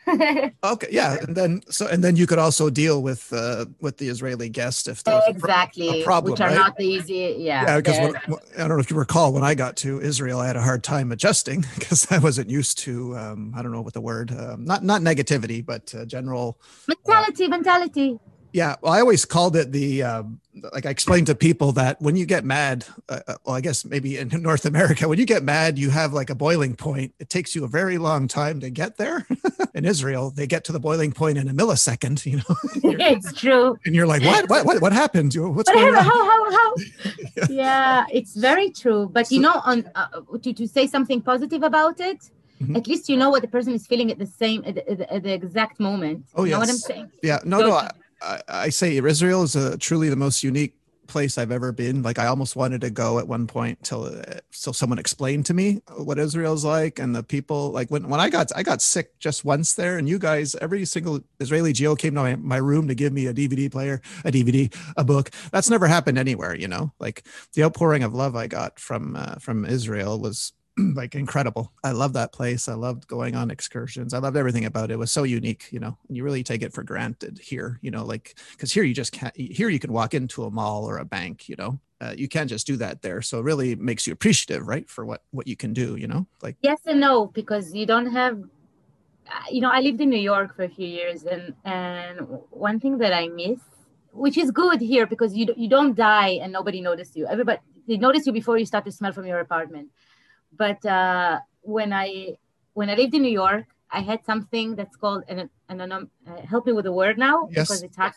[0.63, 4.09] Okay, yeah, and then so and then you could also deal with uh with the
[4.09, 6.55] Israeli guest if there's a pro- exactly problem, which are right?
[6.55, 10.01] not easy yeah Yeah, because I don't know if you recall when I got to
[10.01, 13.71] Israel, I had a hard time adjusting because I wasn't used to um, I don't
[13.71, 18.17] know what the word um, not not negativity but uh, general mentality mentality
[18.55, 18.77] yeah.
[18.81, 20.39] Well, I always called it the um,
[20.73, 23.85] like I explained to people that when you get mad, uh, uh, well, I guess
[23.85, 27.13] maybe in North America, when you get mad, you have like a boiling point.
[27.19, 29.25] It takes you a very long time to get there.
[29.73, 32.55] in Israel, they get to the boiling point in a millisecond, you know,
[32.99, 35.33] it's true and you're like, what, what, what, what happened?
[35.35, 36.03] What's going on?
[36.03, 36.73] how, how, how?
[37.35, 37.45] Yeah.
[37.49, 39.09] yeah, it's very true.
[39.11, 40.07] But you know, on uh,
[40.41, 42.29] to, to say something positive about it,
[42.61, 42.77] Mhm.
[42.77, 45.23] at least you know what the person is feeling at the same at the, at
[45.23, 46.25] the, exact moment.
[46.35, 46.85] Oh, you know what I'm yes.
[46.85, 47.11] saying?
[47.21, 47.89] Yeah, no, So no, I,
[48.21, 50.75] I, I say Israel is a, truly the most unique
[51.07, 52.01] place I've ever been.
[52.01, 55.53] Like I almost wanted to go at one point till uh, so someone explained to
[55.53, 57.71] me what Israel's like and the people.
[57.71, 60.85] Like when when I got I got sick just once there, and you guys, every
[60.85, 64.31] single Israeli geo came to my, my room to give me a DVD player, a
[64.31, 65.31] DVD, a book.
[65.51, 66.55] That's never happened anywhere.
[66.55, 70.53] You know, like the outpouring of love I got from uh, from Israel was
[70.95, 71.71] like incredible.
[71.83, 72.67] I love that place.
[72.67, 74.13] I loved going on excursions.
[74.13, 74.93] I loved everything about it.
[74.93, 75.97] It was so unique, you know.
[76.07, 79.13] And you really take it for granted here, you know, like because here you just
[79.13, 79.35] can't.
[79.37, 81.79] Here you can walk into a mall or a bank, you know.
[82.01, 83.21] Uh, you can't just do that there.
[83.21, 86.27] So it really makes you appreciative, right, for what what you can do, you know.
[86.41, 88.39] Like yes and no because you don't have.
[89.27, 92.19] Uh, you know, I lived in New York for a few years, and and
[92.51, 93.59] one thing that I miss,
[94.11, 97.27] which is good here because you you don't die and nobody notices you.
[97.27, 99.89] Everybody they notice you before you start to smell from your apartment
[100.57, 102.37] but uh, when I
[102.73, 106.41] when I lived in New York, I had something that's called an, an, an uh,
[106.47, 107.67] help me with the word now yes.
[107.67, 108.13] because it's hard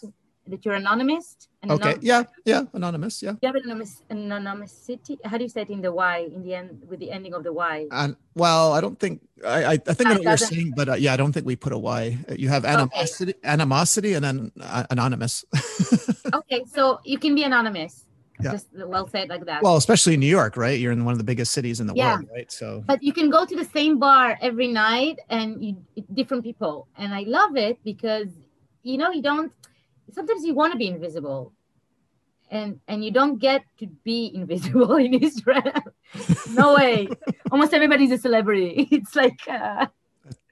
[0.49, 1.49] that you're anonymous.
[1.63, 1.91] An okay.
[1.91, 2.23] Anon- yeah.
[2.45, 2.63] Yeah.
[2.73, 3.23] Anonymous.
[3.23, 3.35] Yeah.
[3.43, 5.19] You have anonymous anonymity.
[5.25, 7.45] How do you say it in the Y in the end with the ending of
[7.45, 7.87] the Y?
[7.91, 10.89] And well, I don't think I I, I think I know what you're saying, but
[10.89, 12.19] uh, yeah, I don't think we put a Y.
[12.37, 13.49] You have animosity, okay.
[13.49, 15.45] animosity, and then uh, anonymous.
[16.35, 18.08] okay, so you can be anonymous
[18.43, 18.53] yeah.
[18.53, 19.63] just well said like that.
[19.63, 20.79] Well especially in new york right?
[20.79, 22.17] You're in one of the biggest cities in the yeah.
[22.17, 22.51] world right?
[22.51, 25.77] So but you can go to the same bar every night and you
[26.15, 26.89] different people.
[26.97, 28.29] And i love it because
[28.83, 29.53] you know you don't
[30.13, 31.53] sometimes you want to be invisible.
[32.51, 35.73] And and you don't get to be invisible in israel.
[36.51, 37.09] No way.
[37.53, 38.89] Almost everybody's a celebrity.
[38.91, 39.87] It's like uh,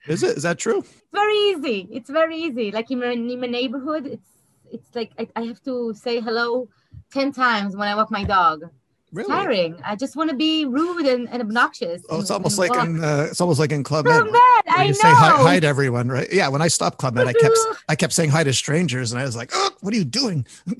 [0.06, 0.36] is it?
[0.36, 0.80] Is that true?
[0.80, 1.88] It's very easy.
[1.90, 2.70] It's very easy.
[2.70, 4.30] Like in my, in my neighborhood it's
[4.70, 6.68] it's like I, I have to say hello
[7.12, 8.64] 10 times when I walk my dog.
[9.12, 9.28] Really?
[9.28, 9.80] tiring.
[9.84, 12.02] I just want to be rude and, and obnoxious.
[12.10, 14.14] Oh, it's almost like in uh, it's almost like in Club Med.
[14.14, 14.92] I you know.
[14.92, 16.30] say hi, hi, to everyone, right?
[16.30, 16.48] Yeah.
[16.48, 17.56] When I stopped Club Med, I kept
[17.88, 20.44] I kept saying hi to strangers, and I was like, "Oh, what are you doing?"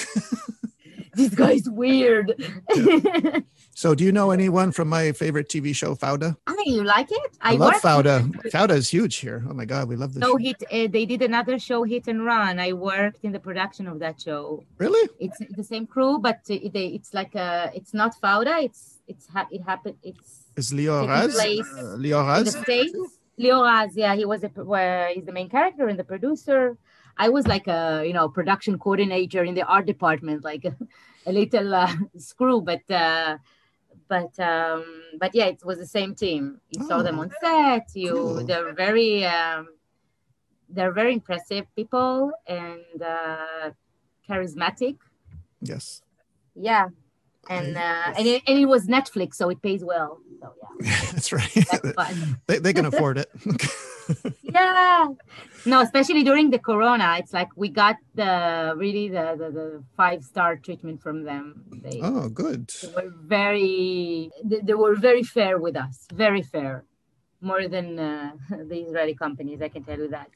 [1.16, 2.35] this guy's weird.
[2.74, 3.40] Yeah.
[3.74, 6.37] So, do you know anyone from my favorite TV show, Fauda?
[6.46, 7.31] I you like it.
[7.40, 8.31] I, I love Fauda.
[8.52, 9.44] Fauda is huge here.
[9.48, 10.20] Oh my God, we love this.
[10.20, 10.38] No show.
[10.38, 10.62] hit.
[10.72, 12.59] Uh, they did another show, Hit and Run.
[12.59, 14.64] I worked in the production of that show.
[14.79, 15.09] Really?
[15.18, 17.70] It's the same crew, but it, it's like a.
[17.74, 18.62] It's not Fauda.
[18.62, 19.96] It's it's ha- it happened.
[20.02, 20.44] It's.
[20.57, 21.37] Is Lior Raz?
[21.37, 22.57] Uh, Lior Raz.
[23.38, 23.96] Lior Raz.
[23.96, 24.48] Yeah, he was a.
[24.48, 26.76] Where he's the main character and the producer.
[27.18, 30.64] I was like a you know production coordinator in the art department, like
[31.26, 32.88] a, little uh, screw, but.
[32.90, 33.38] Uh,
[34.09, 34.85] but um,
[35.18, 36.61] but yeah, it was the same team.
[36.70, 37.22] You oh, saw them oh.
[37.22, 37.88] on set.
[37.94, 38.46] You cool.
[38.46, 39.66] they're very um,
[40.68, 43.70] they're very impressive people and uh,
[44.29, 44.98] charismatic.
[45.61, 46.02] Yes.
[46.55, 46.88] Yeah,
[47.48, 50.20] and uh, and, it, and it was Netflix, so it pays well.
[50.40, 50.52] So
[50.83, 51.50] yeah, that's right.
[51.55, 52.14] That's
[52.46, 53.31] they, they can afford it.
[54.42, 55.07] yeah,
[55.66, 60.24] no, especially during the Corona, it's like we got the really the the, the five
[60.24, 61.64] star treatment from them.
[61.83, 62.70] They, oh, good.
[62.83, 66.85] They were very they, they were very fair with us, very fair
[67.40, 69.61] more than uh, the Israeli companies.
[69.62, 70.31] I can tell you that.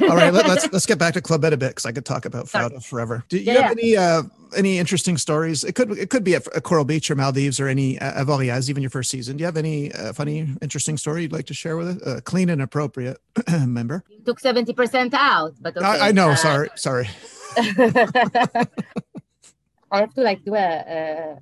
[0.10, 1.92] All right, let, us let's, let's get back to Club Med a bit because I
[1.92, 3.24] could talk about Fauda forever.
[3.28, 4.22] Do you yeah, have any uh,
[4.56, 5.64] any interesting stories?
[5.64, 8.82] It could it could be at, Coral Beach or Maldives or any uh, Avoriaz, even
[8.82, 9.36] your first season.
[9.36, 12.02] Do you have any uh, funny, interesting story you'd like to share with us?
[12.02, 13.18] Uh, clean and appropriate
[13.66, 14.04] member.
[14.08, 15.86] You took seventy percent out, but okay.
[15.86, 16.30] I, I know.
[16.30, 17.08] Uh, sorry, sorry.
[19.92, 20.58] I have to like do a.
[20.58, 21.36] Uh,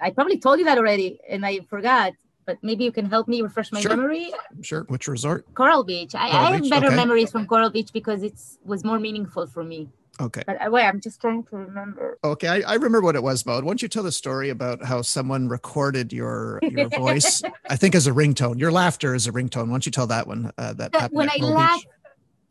[0.00, 2.12] I probably told you that already, and I forgot
[2.46, 3.96] but maybe you can help me refresh my sure.
[3.96, 4.32] memory.
[4.62, 4.84] Sure.
[4.88, 5.46] Which resort?
[5.54, 6.14] Coral Beach.
[6.14, 6.96] I, Coral I have better okay.
[6.96, 9.88] memories from Coral Beach because it was more meaningful for me.
[10.20, 10.44] Okay.
[10.46, 12.18] But uh, wait, I'm just trying to remember.
[12.22, 13.64] Okay, I, I remember what it was, Maud.
[13.64, 17.42] Why don't you tell the story about how someone recorded your your voice?
[17.68, 18.58] I think as a ringtone.
[18.58, 19.66] Your laughter is a ringtone.
[19.66, 20.52] Why don't you tell that one?
[20.56, 21.82] Uh, that, that when I laugh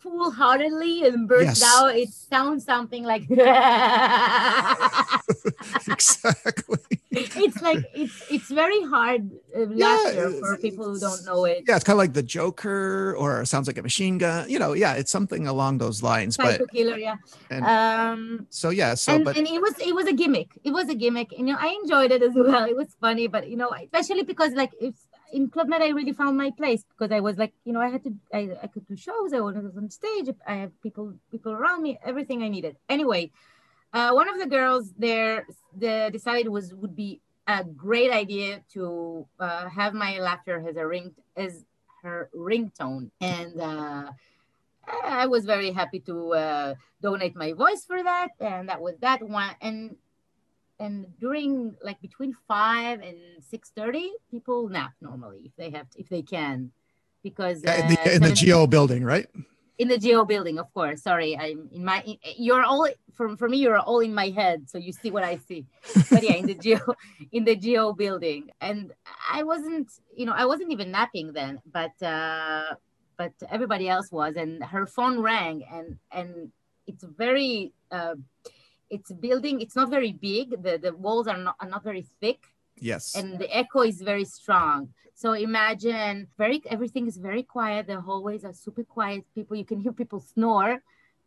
[0.04, 1.64] full-heartedly and burst yes.
[1.64, 3.24] out, it sounds something like.
[5.88, 11.46] exactly it's like it's it's very hard uh, laughter yeah, for people who don't know
[11.46, 11.64] it.
[11.68, 14.50] Yeah, it's kind of like the Joker, or sounds like a machine gun.
[14.50, 16.36] You know, yeah, it's something along those lines.
[16.36, 17.16] Psycho but killer, yeah.
[17.50, 18.48] And, um.
[18.50, 20.50] So yeah, so and, but and it was it was a gimmick.
[20.64, 22.66] It was a gimmick, and you know, I enjoyed it as well.
[22.66, 26.14] It was funny, but you know, especially because like it's in Club Med, I really
[26.14, 28.88] found my place because I was like, you know, I had to, I, I could
[28.88, 32.78] do shows, I was on stage, I have people, people around me, everything I needed.
[32.88, 33.32] Anyway,
[33.94, 39.26] uh, one of the girls there the, decided was would be a great idea to
[39.40, 41.66] uh, have my laughter as a ring as
[42.04, 43.10] her ringtone.
[43.20, 44.12] And uh,
[45.04, 48.30] i was very happy to uh, donate my voice for that.
[48.40, 49.56] And that was that one.
[49.62, 49.96] And
[50.84, 53.18] and during like between 5 and
[53.52, 56.72] 6.30 people nap normally if they have to, if they can
[57.24, 59.28] because in the, in the geo building right?
[59.78, 61.02] In the geo building of course.
[61.02, 64.70] Sorry i'm in my in, you're all for, for me you're all in my head
[64.70, 65.66] so you see what i see.
[66.12, 66.82] But yeah in the geo
[67.32, 68.52] in the geo building.
[68.60, 68.92] And
[69.38, 72.76] i wasn't you know i wasn't even napping then but uh
[73.18, 76.52] but everybody else was and her phone rang and and
[76.88, 78.16] it's very uh
[78.90, 80.62] it's building it's not very big.
[80.62, 82.40] The the walls are not, are not very thick.
[82.80, 83.16] Yes.
[83.16, 84.90] And the echo is very strong.
[85.16, 87.88] So imagine very everything is very quiet.
[87.88, 89.26] The hallways are super quiet.
[89.36, 90.82] People you can hear people snore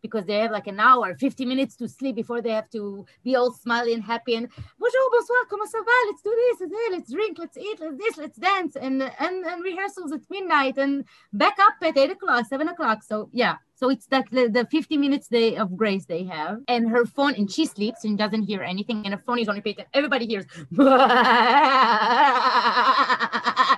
[0.07, 3.37] because they have like an hour, 50 minutes to sleep before they have to be
[3.37, 5.97] all smiley and happy and bonjour, bonsoir, comment ça va?
[6.07, 6.57] Let's do this,
[6.93, 11.05] let's drink, let's eat, let's this, let's dance, and and, and rehearsals at midnight and
[11.33, 13.03] back up at eight o'clock, seven o'clock.
[13.03, 13.57] So yeah.
[13.79, 16.61] So it's that the, the 50 minutes day of grace they have.
[16.67, 19.57] And her phone, and she sleeps and doesn't hear anything, and her phone is on
[19.57, 20.47] repeat, and everybody hears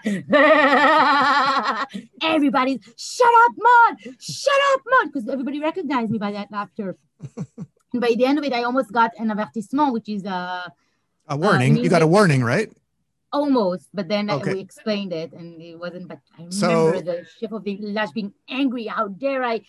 [2.23, 4.17] Everybody's shut up, Maud!
[4.21, 5.13] Shut up, Maud!
[5.13, 6.97] Because everybody recognized me by that laughter.
[7.37, 10.73] and by the end of it, I almost got an avertissement, which is a
[11.29, 11.79] a warning.
[11.79, 12.73] Uh, you got a warning, right?
[13.33, 14.55] Almost, but then okay.
[14.55, 16.09] we explained it, and it wasn't.
[16.09, 18.87] But I remember so, the chef of the village being angry.
[18.87, 19.61] How dare I?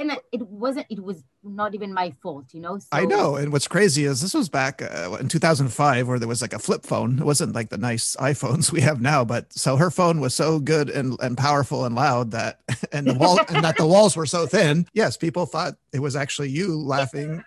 [0.00, 2.78] and it wasn't it was not even my fault you know?
[2.78, 6.28] So, i know and what's crazy is this was back uh, in 2005 where there
[6.28, 7.18] was like a flip phone.
[7.18, 10.58] It wasn't like the nice iphones we have now but so her phone was so
[10.58, 12.60] good and, and powerful and loud that
[12.92, 14.86] and the wall and that the walls were so thin.
[14.92, 17.42] Yes people thought it was actually you laughing.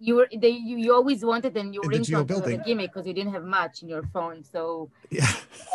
[0.00, 3.14] You were they you, you always wanted and you were into the gimmick because you
[3.14, 5.26] didn't have much in your phone so yeah.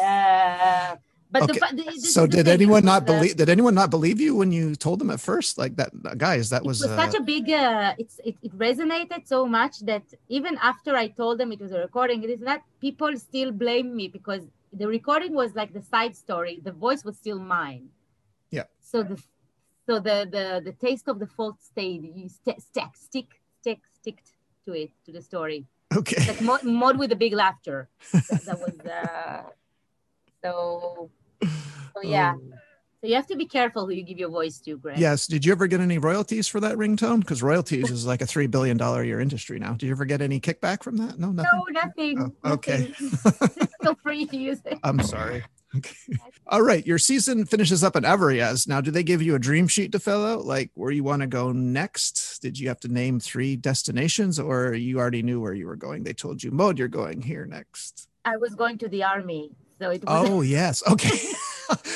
[0.02, 0.96] uh,
[1.34, 1.60] but okay.
[1.72, 3.36] the, the, so did anyone not believe?
[3.38, 5.58] Did anyone not believe you when you told them at first?
[5.58, 7.50] Like that, guys, that was, was uh, such a big.
[7.50, 11.72] Uh, it's it, it resonated so much that even after I told them it was
[11.72, 15.82] a recording, it is that people still blame me because the recording was like the
[15.82, 16.62] side story.
[16.64, 17.90] The voice was still mine.
[18.52, 18.68] Yeah.
[18.80, 19.18] So the
[19.88, 22.04] so the the the taste of the fault stayed.
[22.16, 24.30] You st- stick stick stick sticked
[24.68, 25.66] to it to the story.
[25.98, 26.28] Okay.
[26.28, 27.90] Like Maud, Maud with a big laughter.
[28.12, 28.80] that, that was.
[28.80, 29.44] Uh,
[30.44, 31.10] so
[31.96, 32.10] so oh.
[32.10, 32.36] yeah.
[32.36, 32.58] Oh.
[33.04, 34.98] So you have to be careful who you give your voice to, Greg.
[34.98, 35.28] Yes.
[35.28, 37.20] Did you ever get any royalties for that ringtone?
[37.20, 39.74] Because royalties is like a three billion dollar a year industry now.
[39.74, 41.20] Did you ever get any kickback from that?
[41.20, 41.52] No, nothing.
[41.54, 42.34] No, nothing.
[42.46, 42.86] Oh, okay.
[43.84, 44.80] Feel free to use it.
[44.86, 45.44] I'm sorry.
[45.76, 46.18] Okay.
[46.48, 46.86] All right.
[46.88, 48.70] Your season finishes up in Avoriaz.
[48.70, 51.24] Now, do they give you a dream sheet to fill out, like where you want
[51.24, 52.42] to go next?
[52.42, 56.04] Did you have to name three destinations, or you already knew where you were going?
[56.04, 58.08] They told you, Maud, you're going here next.
[58.24, 60.08] I was going to the army, so it was.
[60.08, 60.84] Oh yes.
[60.90, 61.20] Okay.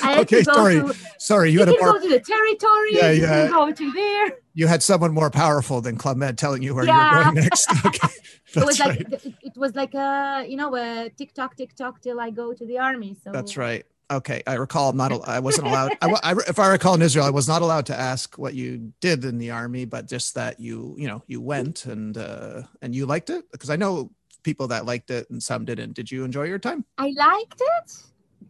[0.03, 1.49] okay, sorry, to, sorry.
[1.49, 2.89] You, you had a more, go to the territory.
[2.91, 3.43] Yeah, yeah.
[3.45, 4.37] You go to there.
[4.53, 7.13] You had someone more powerful than Club Med telling you where yeah.
[7.13, 7.69] you're going next.
[7.85, 8.07] Okay,
[8.55, 9.11] it was right.
[9.11, 12.53] like it was like a you know a tick tock tick tock till I go
[12.53, 13.15] to the army.
[13.23, 13.85] So that's right.
[14.09, 14.89] Okay, I recall.
[14.89, 15.27] I'm not.
[15.27, 15.91] I wasn't allowed.
[16.01, 18.93] I, I, if I recall, in Israel, I was not allowed to ask what you
[19.01, 22.95] did in the army, but just that you, you know, you went and uh, and
[22.95, 24.11] you liked it because I know
[24.43, 25.93] people that liked it and some didn't.
[25.93, 26.85] Did you enjoy your time?
[26.97, 27.93] I liked it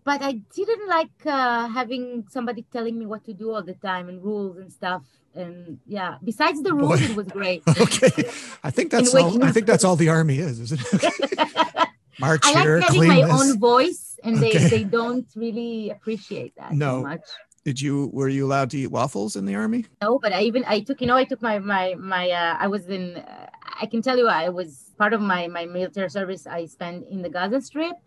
[0.07, 4.07] but I didn't like uh, having somebody telling me what to do all the time
[4.07, 5.03] and rules and stuff.
[5.35, 7.07] And yeah, besides the rules, Boy.
[7.07, 7.61] it was great.
[7.85, 8.23] okay,
[8.63, 9.43] I think that's all.
[9.43, 11.87] I think that's all the army is, isn't it?
[12.21, 14.69] March I like here, having my own voice, and they okay.
[14.69, 17.01] they don't really appreciate that no.
[17.01, 17.27] much.
[17.65, 19.85] Did you were you allowed to eat waffles in the army?
[20.01, 22.67] No, but I even I took you know I took my my my uh, I
[22.67, 23.49] was in uh,
[23.81, 27.21] I can tell you I was part of my my military service I spent in
[27.21, 27.97] the Gaza Strip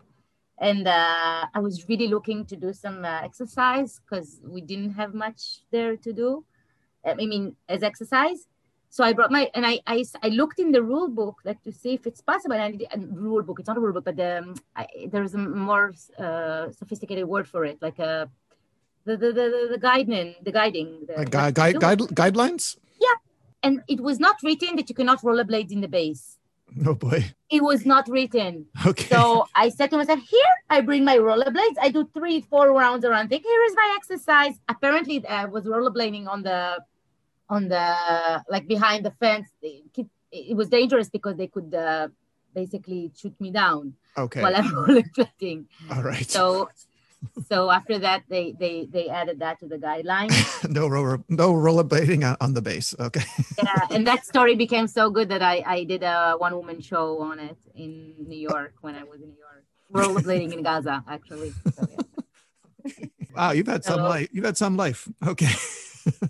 [0.61, 5.13] and uh, I was really looking to do some uh, exercise because we didn't have
[5.13, 6.45] much there to do.
[7.03, 8.47] I mean, as exercise.
[8.89, 11.71] So I brought my and I I, I looked in the rule book like to
[11.71, 12.53] see if it's possible.
[12.53, 13.59] And I did, and rule book.
[13.59, 17.65] It's not a rule book, but um, I, there's a more uh, sophisticated word for
[17.65, 18.25] it, like a uh,
[19.05, 22.77] the the the, the guiding the guiding the, guide, guide guidelines.
[22.99, 23.17] Yeah,
[23.63, 26.37] and it was not written that you cannot rollerblade in the base.
[26.85, 27.25] Oh boy.
[27.49, 28.65] It was not written.
[28.85, 29.05] Okay.
[29.05, 31.75] So I said to myself, here I bring my rollerblades.
[31.81, 33.27] I do three, four rounds around.
[33.29, 34.55] Think here is my exercise.
[34.69, 36.77] Apparently, I was rollerblading on the,
[37.49, 39.49] on the like behind the fence.
[39.61, 42.07] It, it was dangerous because they could uh,
[42.53, 43.93] basically shoot me down.
[44.17, 44.41] Okay.
[44.41, 45.65] While I'm rollerblading.
[45.93, 46.29] All right.
[46.29, 46.69] So
[47.49, 50.69] so after that, they they they added that to the guidelines.
[50.69, 52.95] no roller, no rollerblading on, on the base.
[52.99, 53.23] Okay.
[53.63, 57.21] yeah, and that story became so good that I I did a one woman show
[57.21, 61.53] on it in New York when I was in New York, rollerblading in Gaza actually.
[61.75, 63.05] So, yeah.
[63.35, 64.29] wow, you've had some life.
[64.31, 65.07] You've had some life.
[65.25, 65.51] Okay.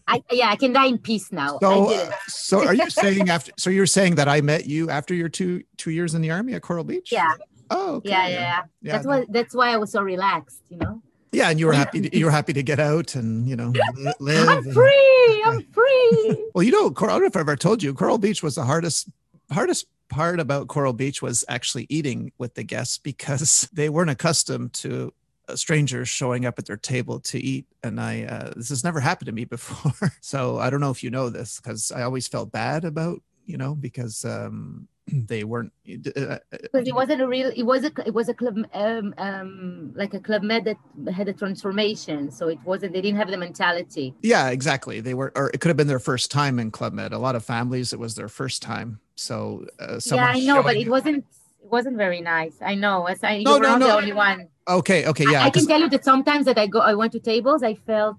[0.08, 1.60] I, yeah, I can die in peace now.
[1.60, 3.52] So, uh, so are you saying after?
[3.58, 6.54] So you're saying that I met you after your two two years in the army
[6.54, 7.10] at Coral Beach?
[7.12, 7.30] Yeah,
[7.72, 8.10] Oh, okay.
[8.10, 8.92] yeah, yeah, yeah.
[8.92, 9.26] That's why.
[9.30, 10.62] That's why I was so relaxed.
[10.70, 11.02] You know.
[11.32, 12.02] Yeah, and you were happy.
[12.02, 13.74] To, you were happy to get out and you know
[14.20, 14.50] live.
[14.50, 15.44] I'm and- free.
[15.46, 16.38] I'm free.
[16.54, 18.56] Well, you know, Coral, I don't know if I've ever told you, Coral Beach was
[18.56, 19.10] the hardest
[19.52, 24.74] hardest part about Coral Beach was actually eating with the guests because they weren't accustomed
[24.74, 25.14] to
[25.56, 27.66] strangers showing up at their table to eat.
[27.84, 30.12] And I, uh, this has never happened to me before.
[30.22, 33.58] so I don't know if you know this because I always felt bad about, you
[33.58, 35.72] know, because um, they weren't.
[35.88, 39.92] Uh, because it wasn't a real it was a it was a club um, um
[39.96, 40.78] like a club med that
[41.14, 45.00] had a transformation so it wasn't they didn't have the mentality yeah, exactly.
[45.02, 47.14] They were, or it could have been their first time in Club Med.
[47.14, 49.00] A lot of families, it was their first time.
[49.16, 53.24] So, uh, yeah i know but it wasn't it wasn't very nice i know as
[53.24, 53.88] i No, you were no, not no.
[53.88, 55.44] the only one okay, okay, yeah.
[55.44, 58.18] I, can tell you that sometimes that i go i went to tables i felt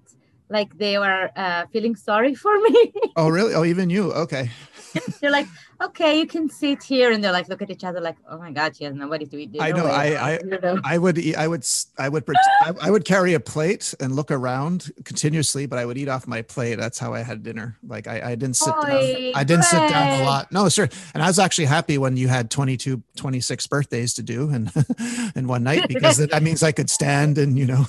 [0.49, 3.53] like they were uh, feeling sorry for me oh, really?
[3.53, 4.13] Oh, even you?
[4.13, 4.49] Okay.
[5.21, 5.47] they're like
[5.81, 8.51] okay you can sit here and they're like look at each other like oh my
[8.51, 11.47] god she has nobody to eat I know, with." I- I- I would eat, I
[11.47, 11.65] would
[11.97, 12.23] I would
[12.61, 16.27] I, I would carry a plate and look around continuously, but I would eat off
[16.27, 16.75] my plate.
[16.75, 17.77] That's how I had dinner.
[17.87, 19.31] Like I, I didn't sit down.
[19.35, 20.51] I didn't sit down a lot.
[20.51, 20.87] No, sir.
[21.13, 24.71] And I was actually happy when you had 22, 26 birthdays to do and
[25.35, 27.85] in one night because that means I could stand and you know,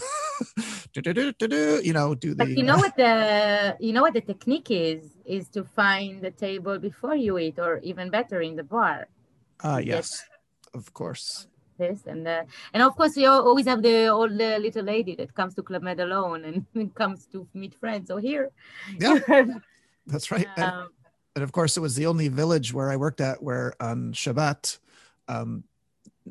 [0.96, 2.44] you know, do the.
[2.44, 6.30] But you know what the you know what the technique is is to find the
[6.30, 9.08] table before you eat, or even better in the bar.
[9.62, 9.86] Ah, Yes.
[9.88, 10.24] yes,
[10.74, 11.46] of course.
[11.78, 15.34] This and the, and of course you always have the old uh, little lady that
[15.34, 18.06] comes to Club Med alone and comes to meet friends.
[18.08, 18.50] So here,
[18.98, 19.18] Yeah,
[20.06, 20.46] that's right.
[20.56, 20.88] And- um,
[21.36, 24.78] and of course it was the only village where i worked at where on shabbat
[25.26, 25.64] um,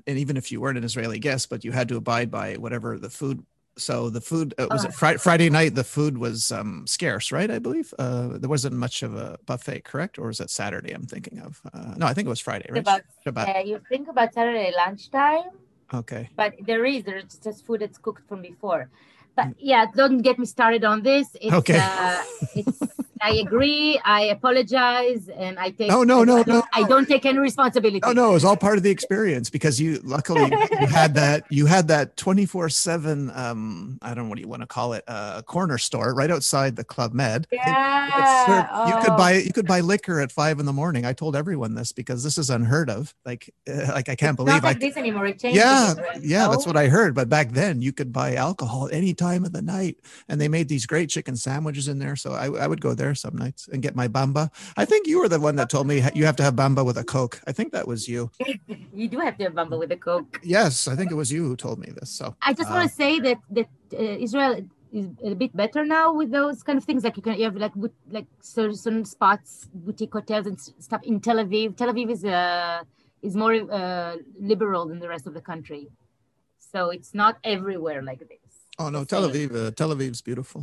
[0.08, 2.98] and even if you weren't an israeli guest but you had to abide by whatever
[2.98, 3.44] the food
[3.78, 4.90] so the food uh, was Oh.
[4.90, 8.76] it Fri- friday night the food was um, scarce right i believe uh, there wasn't
[8.76, 12.14] much of a buffet correct or was it saturday i'm thinking of uh, no i
[12.14, 15.50] think it was friday right about shabbat uh, you think about Saturday lunchtime,
[15.94, 18.90] okay but there is there's just food that's cooked from before.
[19.36, 21.28] But yeah, don't get me started on this.
[21.42, 21.80] It's, Okay.
[21.82, 22.22] Uh,
[22.54, 22.80] it's.
[23.24, 24.00] I agree.
[24.04, 25.90] I apologize, and I take.
[25.90, 26.64] No, no, no, don't, no.
[26.74, 28.02] I don't take any responsibility.
[28.04, 30.52] Oh no, it was all part of the experience because you luckily
[30.82, 34.62] you had that you had that 24/7 um I don't know what do you want
[34.62, 37.48] to call it uh corner store right outside the Club Med.
[37.52, 38.46] It- it Yeah.
[38.46, 39.18] served- you could oh.
[39.18, 41.06] buy you could buy liquor at five in the morning.
[41.06, 43.14] I told everyone this because this is unheard of.
[43.26, 45.28] Like uh, like I can't It's believe not like I this anymore.
[45.28, 45.58] It changed.
[45.58, 47.16] yeah, yeah, that's what I heard.
[47.16, 49.98] But back then, you could buy alcohol at any time of the night,
[50.28, 52.16] and they made these great chicken sandwiches in there.
[52.16, 54.50] So I, I would go there some nights and get my bamba.
[54.78, 56.98] I think you were the one that told me you have to have bamba with
[56.98, 57.42] a coke.
[57.48, 58.32] I think that was you.
[59.02, 60.40] You do have to have bamba with a coke.
[60.44, 62.10] Yes, I think it was you who told me this.
[62.20, 64.54] So I just Uh, want to say that that uh, Israel
[65.00, 67.04] is a bit better now with those kind of things.
[67.04, 67.76] Like you can you have like
[68.18, 69.50] like certain certain spots,
[69.86, 70.58] boutique hotels and
[70.88, 71.68] stuff in Tel Aviv.
[71.80, 72.84] Tel Aviv is uh
[73.28, 74.14] is more uh,
[74.52, 75.84] liberal than the rest of the country,
[76.72, 78.52] so it's not everywhere like this.
[78.82, 79.24] Oh no, Tel.
[79.30, 79.50] Aviv.
[79.56, 80.62] Uh, Tel Aviv's beautiful.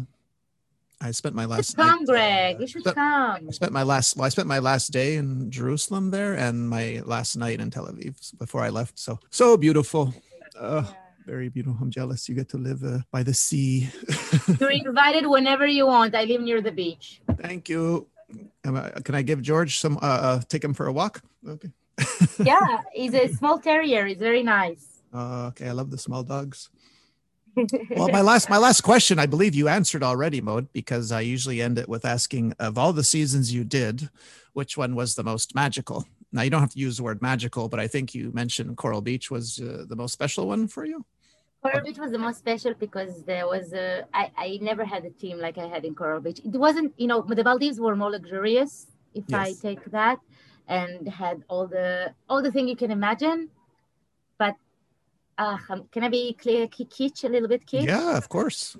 [1.01, 2.57] I spent my last come, night, Greg.
[2.57, 3.49] uh, You should spent- come.
[3.49, 4.17] I spent my last.
[4.17, 7.87] Well, I spent my last day in Jerusalem there, and my last night in Tel
[7.87, 8.99] Aviv before I left.
[8.99, 10.13] So so beautiful.
[10.59, 10.85] Uh,
[11.27, 11.79] very beautiful.
[11.81, 12.29] I'm jealous.
[12.29, 13.89] You get to live uh, by the sea.
[14.61, 16.15] You're invited whenever you want.
[16.15, 17.23] I live near the beach.
[17.41, 18.07] Thank you.
[18.65, 19.97] Am I- can I give George some?
[19.97, 21.23] Uh, uh, take him for a walk.
[21.47, 21.71] Okay.
[22.45, 24.07] Yeah, he's a small terrier.
[24.07, 24.85] He's very nice.
[25.13, 25.69] Uh, okay.
[25.69, 26.69] I love the small dogs.
[27.97, 31.61] Well, my last my last question, I believe you answered already, Maud, because I usually
[31.61, 34.09] end it with asking of all the seasons you did,
[34.53, 36.07] which one was the most magical?
[36.33, 39.01] Now you don't have to use the word magical, but I think you mentioned Coral
[39.01, 41.05] Beach was uh, the most special one for you.
[41.63, 45.11] Coral Beach was the most special because there was a I, I never had a
[45.11, 46.41] team like I had in Coral Beach.
[46.45, 50.21] It wasn't, you know, the Maldives were more luxurious, if I take that,
[50.69, 53.51] and had all the all the thing you can imagine.
[55.41, 57.87] Uh, um, can I be clear, ki- kitsch a little bit, kitsch?
[57.87, 58.77] Yeah, of course.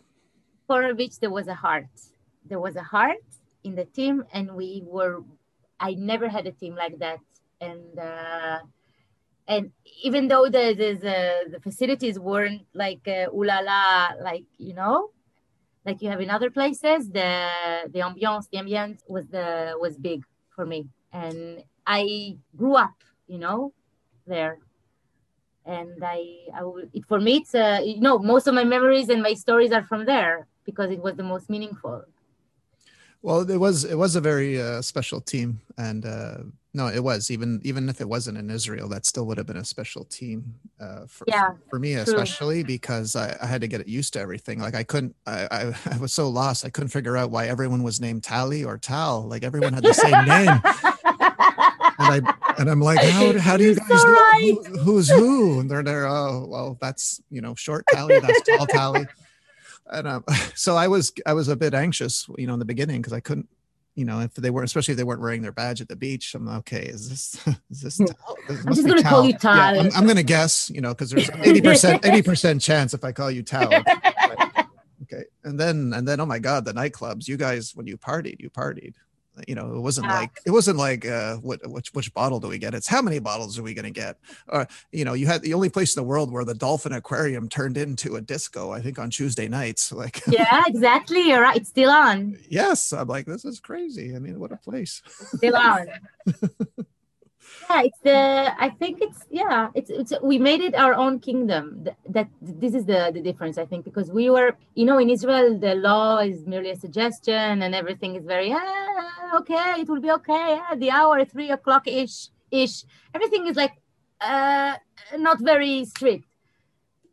[0.69, 1.89] Coral Beach, there was a heart.
[2.45, 3.25] There was a heart
[3.65, 5.25] in the team, and we were.
[5.81, 7.21] I never had a team like that,
[7.63, 8.59] and uh,
[9.49, 11.19] and even though the the the,
[11.53, 15.13] the facilities weren't like uh, ooh la la, like you know,
[15.87, 17.31] like you have in other places, the
[17.89, 22.97] the ambiance, the ambience was the was big for me, and I grew up,
[23.27, 23.73] you know,
[24.27, 24.59] there.
[25.67, 29.09] And I, I will, it, for me, it's uh, you know, most of my memories
[29.09, 32.05] and my stories are from there because it was the most meaningful.
[33.23, 36.39] Well, it was it was a very uh, special team, and uh,
[36.73, 39.59] no, it was even even if it wasn't in Israel, that still would have been
[39.59, 40.55] a special team.
[40.81, 42.01] Uh, for, Yeah, for me true.
[42.01, 44.61] especially because I, I had to get used to everything.
[44.61, 46.65] Like I couldn't, I, I I was so lost.
[46.65, 49.23] I couldn't figure out why everyone was named Tally or Tal.
[49.29, 50.63] Like everyone had the same name,
[52.01, 54.59] and I and I'm like, how how do you You're guys so know right.
[54.67, 55.61] who, who's who?
[55.61, 56.07] And they're there.
[56.07, 58.19] Oh, well, that's you know, short Tally.
[58.19, 59.07] That's tall Tally.
[59.93, 60.25] and um,
[60.55, 63.21] so I was I was a bit anxious, you know, in the beginning because I
[63.21, 63.49] couldn't,
[63.95, 66.35] you know, if they weren't, especially if they weren't wearing their badge at the beach.
[66.35, 67.99] I'm like, okay, is this is this?
[67.99, 68.37] Tal?
[68.49, 69.75] this I'm just gonna call you Tal.
[69.75, 73.05] Yeah, I'm, I'm gonna guess, you know, because there's eighty percent eighty percent chance if
[73.05, 73.73] I call you Tal.
[75.05, 77.27] Okay, and then and then oh my God, the nightclubs.
[77.27, 78.95] You guys, when you partied, you partied.
[79.47, 80.19] You know, it wasn't Yeah.
[80.21, 82.75] like it wasn't like uh, what which which bottle do we get?
[82.75, 84.19] It's how many bottles are we gonna get?
[84.49, 87.49] Uh, you know, you had the only place in the world where the Dolphin Aquarium
[87.49, 88.73] turned into a disco.
[88.73, 89.93] I think on Tuesday nights.
[90.01, 91.29] Like, yeah, exactly.
[91.29, 91.57] You're right.
[91.57, 92.39] It's still on.
[92.49, 94.15] yes, I'm like, this is crazy.
[94.17, 95.03] I mean, what a place.
[95.37, 95.87] Still on.
[97.71, 98.53] yeah, it's the.
[98.59, 99.69] I think it's yeah.
[99.75, 101.85] It's it's we made it our own kingdom.
[101.85, 103.59] Th- That this is the the difference.
[103.59, 107.63] I think because we were you know in Israel the law is merely a suggestion
[107.63, 111.87] and everything is very ah, okay it will be okay ah, the hour three o'clock
[111.87, 113.75] ish ish everything is like
[114.21, 114.75] uh
[115.27, 116.27] not very strict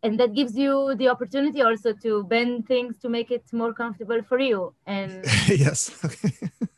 [0.03, 4.22] and that gives you the opportunity also to bend things to make it more comfortable
[4.30, 5.12] for you and
[5.47, 5.80] yes.
[6.05, 6.34] Okay.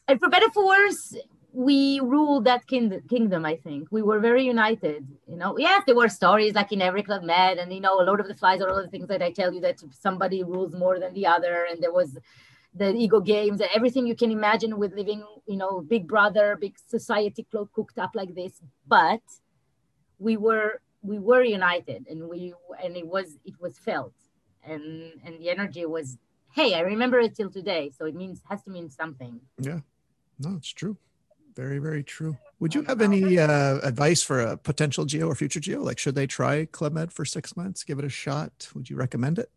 [0.07, 1.15] and for better for worse
[1.51, 3.87] we ruled that king- kingdom i think.
[3.91, 5.57] We were very united you know.
[5.57, 8.27] Yes there were stories like in every club med and you know a lot of
[8.27, 9.77] the flies are all the things that i tell you that
[10.07, 12.17] somebody rules more than the other and there was
[12.75, 16.75] the ego games and everything you can imagine with living you know big brother big
[16.87, 18.61] society cooked up like this.
[18.87, 19.21] But
[20.19, 24.13] we were we were united and we and it was it was felt.
[24.63, 26.17] And and the energy was
[26.53, 29.39] hey i remember it till today so it means has to mean something.
[29.57, 29.79] Yeah,
[30.37, 30.97] No, it's true.
[31.59, 32.37] Very, very true.
[32.61, 35.81] Would you have any uh, advice for a potential geo or future geo?
[35.89, 37.83] Like, should they try Club Med for six months?
[37.83, 38.53] Give it a shot.
[38.73, 39.49] Would you recommend it?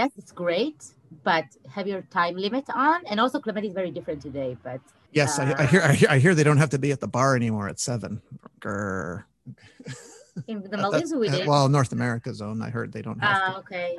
[0.00, 0.80] yes it's great
[1.24, 4.80] but have your time limit on and also Club Med is very different today but
[5.10, 5.82] Yes, I, I hear.
[5.90, 6.08] I hear.
[6.14, 8.20] I hear they don't have to be at the bar anymore at seven.
[8.60, 9.24] Grr.
[10.46, 12.60] in the Uh, Maldives we uh, did well, North America zone.
[12.68, 13.98] I heard they don't have Ah, okay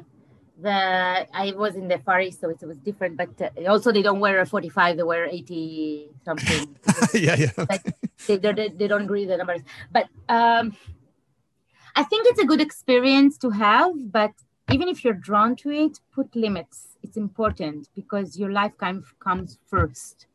[0.61, 4.01] the i was in the far east so it was different but uh, also they
[4.01, 6.75] don't wear a 45 they wear 80 something.
[7.13, 7.51] Yeah, yeah.
[7.69, 7.85] Like,
[8.27, 9.61] they, they, they don't agree with the numbers.
[9.91, 10.75] But um
[11.95, 14.31] i think it's a good experience to have but
[14.71, 16.97] even if you're drawn to it put limits.
[17.01, 20.27] It's important because your life kind of comes first.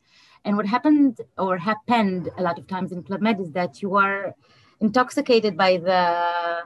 [0.45, 3.97] And what happened or happened a lot of times in club med is that you
[3.97, 4.35] are
[4.81, 6.62] intoxicated by the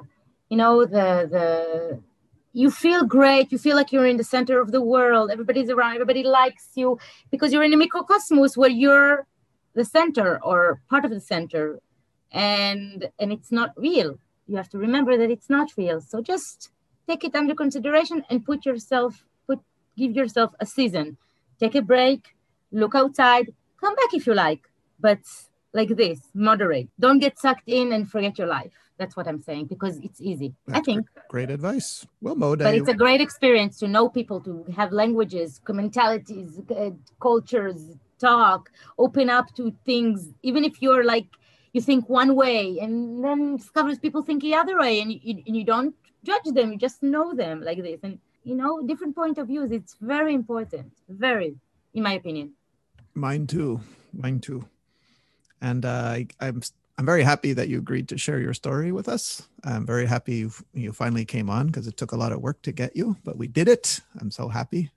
[0.48, 2.00] you know the the
[2.58, 5.94] you feel great you feel like you're in the center of the world everybody's around
[5.94, 6.98] everybody likes you
[7.30, 9.26] because you're in a microcosmos where you're
[9.74, 11.80] the center or part of the center
[12.32, 14.18] and and it's not real.
[14.46, 16.00] You have to remember that it's not real.
[16.00, 16.70] So just
[17.06, 19.60] take it under consideration and put yourself put
[19.96, 21.16] give yourself a season.
[21.60, 22.34] Take a break
[22.70, 23.46] look outside
[23.80, 24.68] come back if you like
[25.00, 25.20] but
[25.72, 26.88] like this moderate.
[27.00, 30.54] Don't get sucked in and forget your life that's what i'm saying because it's easy
[30.72, 32.06] i think Great advice.
[32.22, 36.90] Well, Maud, but it's a great experience to know people to have languages mentalities uh,
[37.20, 37.80] cultures
[38.18, 41.28] talk open up to things even if you're like
[41.74, 45.54] you think one way and then discovers people think the other way and you, and
[45.56, 45.94] you don't
[46.24, 49.70] judge them you just know them like this and you know different point of views
[49.70, 51.54] it's very important very
[51.94, 52.52] in my opinion
[53.18, 53.80] Mine too.
[54.12, 54.64] Mine too.
[55.60, 56.62] And uh, I, I'm
[56.98, 59.46] I'm very happy that you agreed to share your story with us.
[59.62, 62.60] I'm very happy you, you finally came on because it took a lot of work
[62.62, 64.00] to get you, but we did it.
[64.20, 64.90] I'm so happy.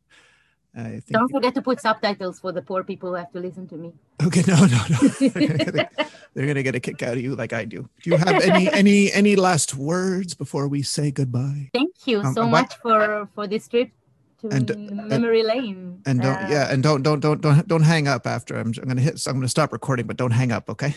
[0.74, 1.12] I think.
[1.12, 3.92] don't forget to put subtitles for the poor people who have to listen to me
[4.26, 4.98] Okay, no, no, no.
[5.20, 5.90] They're gonna-
[6.34, 7.90] They're gonna get a kick out of you like I do.
[8.02, 11.70] Do you have any any any last words before we say goodbye?
[11.74, 13.92] thank you Um, so and much for for this trip
[14.40, 17.84] to And- and- memory lane And don't Uh, yeah, and don't don't don't don't don't
[17.84, 19.20] hang up after I'm I'm gonna hit.
[19.20, 20.96] So I'm gonna stop recording, but don't hang up, okay?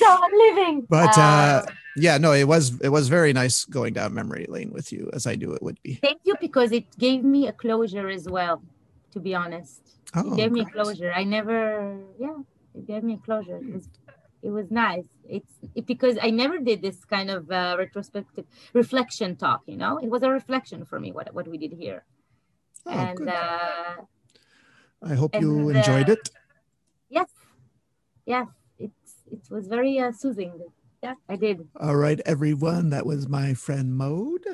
[0.00, 1.62] So i'm leaving But uh, Uh,
[1.94, 5.26] yeah, no, it was it was very nice going down memory lane with you, as
[5.26, 5.92] I knew it would be.
[6.00, 8.62] Thank you because it gave me a closure as well,
[9.12, 9.82] to be honest.
[10.16, 11.12] Oh, it gave me closure.
[11.12, 11.60] I never,
[12.18, 12.38] yeah,
[12.78, 13.58] it gave me a closure.
[13.60, 13.84] It was,
[14.42, 15.04] it was nice.
[15.28, 19.60] It's it, because I never did this kind of uh, retrospective reflection talk.
[19.66, 22.00] You know, it was a reflection for me what what we did here,
[22.86, 23.28] Oh, and good.
[23.28, 23.94] uh,
[25.12, 26.24] I hope and you the- enjoyed it.
[27.10, 27.28] yes,
[28.24, 28.48] yes,
[29.32, 30.52] it was very uh, soothing.
[31.02, 31.66] Yeah, I did.
[31.80, 32.90] All right, everyone.
[32.90, 34.44] That was my friend Maud.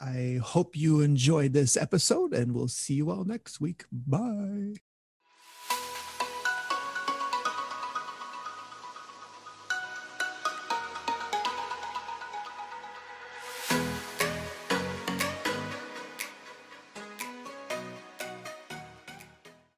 [0.00, 3.84] I hope you enjoyed this episode, and we'll see you all next week.
[3.90, 4.74] Bye.